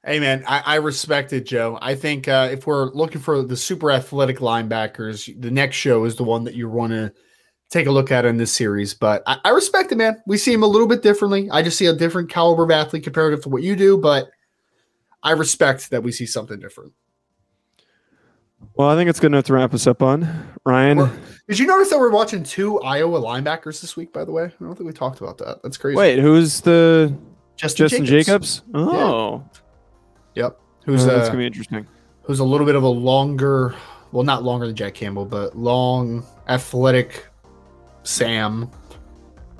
Hey 0.02 0.18
man, 0.18 0.42
I, 0.46 0.62
I 0.64 0.74
respect 0.76 1.34
it, 1.34 1.44
Joe. 1.44 1.78
I 1.82 1.96
think 1.96 2.28
uh, 2.28 2.48
if 2.50 2.66
we're 2.66 2.86
looking 2.92 3.20
for 3.20 3.42
the 3.42 3.58
super 3.58 3.90
athletic 3.90 4.38
linebackers, 4.38 5.38
the 5.38 5.50
next 5.50 5.76
show 5.76 6.04
is 6.04 6.16
the 6.16 6.24
one 6.24 6.44
that 6.44 6.54
you 6.54 6.70
want 6.70 6.92
to 6.92 7.12
take 7.70 7.86
a 7.86 7.90
look 7.90 8.10
at 8.10 8.24
in 8.24 8.36
this 8.36 8.52
series. 8.52 8.94
But 8.94 9.22
I, 9.26 9.38
I 9.44 9.50
respect 9.50 9.92
it, 9.92 9.96
man. 9.96 10.22
We 10.26 10.38
see 10.38 10.52
him 10.52 10.62
a 10.62 10.66
little 10.66 10.88
bit 10.88 11.02
differently. 11.02 11.50
I 11.50 11.62
just 11.62 11.76
see 11.78 11.86
a 11.86 11.92
different 11.92 12.30
caliber 12.30 12.64
of 12.64 12.70
athlete 12.70 13.04
comparative 13.04 13.42
to 13.42 13.48
what 13.48 13.62
you 13.62 13.76
do, 13.76 13.98
but 13.98 14.28
I 15.22 15.32
respect 15.32 15.90
that 15.90 16.02
we 16.02 16.12
see 16.12 16.26
something 16.26 16.58
different. 16.58 16.92
Well, 18.74 18.88
I 18.88 18.96
think 18.96 19.08
it's 19.08 19.20
good 19.20 19.28
enough 19.28 19.44
to 19.44 19.52
wrap 19.52 19.72
us 19.74 19.86
up 19.86 20.02
on. 20.02 20.28
Ryan, 20.64 21.10
Did 21.48 21.58
you 21.58 21.66
notice 21.66 21.90
that 21.90 21.98
we're 21.98 22.10
watching 22.10 22.42
two 22.42 22.80
Iowa 22.80 23.20
linebackers 23.20 23.80
this 23.80 23.96
week? 23.96 24.12
By 24.12 24.24
the 24.24 24.32
way, 24.32 24.44
I 24.44 24.52
don't 24.64 24.74
think 24.74 24.86
we 24.86 24.92
talked 24.92 25.20
about 25.20 25.38
that. 25.38 25.62
That's 25.62 25.76
crazy. 25.76 25.96
wait, 25.96 26.18
who's 26.18 26.60
the 26.60 27.14
Justin, 27.56 27.84
Justin 27.88 28.04
Jacobs? 28.06 28.62
Oh, 28.74 29.44
Yep. 30.34 30.60
who's 30.84 31.02
Who's 31.02 31.06
that's 31.06 31.24
uh, 31.24 31.26
gonna 31.28 31.38
be 31.38 31.46
interesting. 31.46 31.86
who's 32.22 32.40
a 32.40 32.44
little 32.44 32.66
bit 32.66 32.74
of 32.76 32.82
a 32.82 32.88
longer, 32.88 33.74
well, 34.12 34.24
not 34.24 34.42
longer 34.42 34.66
than 34.66 34.74
Jack 34.76 34.94
Campbell, 34.94 35.24
but 35.24 35.56
long, 35.56 36.24
athletic 36.48 37.26
Sam. 38.08 38.70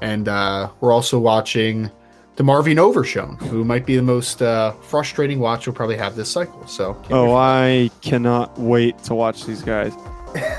And 0.00 0.28
uh, 0.28 0.70
we're 0.80 0.92
also 0.92 1.18
watching 1.18 1.90
DeMarvion 2.36 2.78
Overshown, 2.78 3.36
who 3.36 3.64
might 3.64 3.84
be 3.84 3.96
the 3.96 4.02
most 4.02 4.40
uh, 4.42 4.72
frustrating 4.80 5.40
watch 5.40 5.66
we'll 5.66 5.74
probably 5.74 5.96
have 5.96 6.14
this 6.16 6.30
cycle. 6.30 6.66
So, 6.66 7.00
Oh, 7.10 7.34
I 7.34 7.90
cannot 8.00 8.58
wait 8.58 8.96
to 9.04 9.14
watch 9.14 9.44
these 9.44 9.62
guys. 9.62 9.92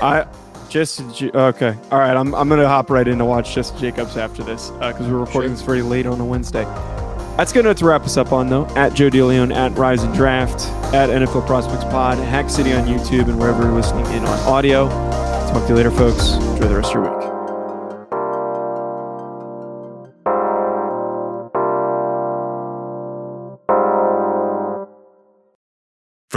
I 0.02 0.26
just 0.68 1.00
okay. 1.22 1.74
All 1.90 1.98
right, 1.98 2.16
I'm 2.16 2.34
I'm 2.34 2.48
gonna 2.48 2.68
hop 2.68 2.90
right 2.90 3.06
in 3.08 3.18
to 3.18 3.24
watch 3.24 3.54
Justin 3.54 3.80
Jacobs 3.80 4.16
after 4.16 4.42
this 4.42 4.70
because 4.70 5.08
we're 5.08 5.18
recording 5.18 5.50
Sure. 5.50 5.56
this 5.56 5.62
very 5.62 5.82
late 5.82 6.06
on 6.06 6.20
a 6.20 6.24
Wednesday. 6.24 6.64
That's 7.36 7.52
enough 7.56 7.76
to 7.78 7.86
wrap 7.86 8.02
us 8.02 8.16
up 8.18 8.32
on 8.32 8.50
though. 8.50 8.66
At 8.76 8.92
Joe 8.94 9.08
DeLeon, 9.08 9.54
at 9.54 9.76
Rise 9.78 10.02
and 10.02 10.12
Draft, 10.14 10.66
at 10.94 11.08
NFL 11.08 11.46
Prospects 11.46 11.84
Pod, 11.84 12.18
Hack 12.18 12.50
City 12.50 12.72
on 12.74 12.86
YouTube, 12.86 13.28
and 13.28 13.38
wherever 13.38 13.62
you're 13.62 13.72
listening 13.72 14.04
in 14.06 14.22
on 14.24 14.38
audio. 14.40 14.88
Talk 14.88 15.62
to 15.62 15.68
you 15.70 15.74
later, 15.76 15.90
folks. 15.90 16.32
Enjoy 16.34 16.68
the 16.68 16.76
rest 16.76 16.94
of 16.94 17.02
your 17.02 17.18
week. 17.18 17.39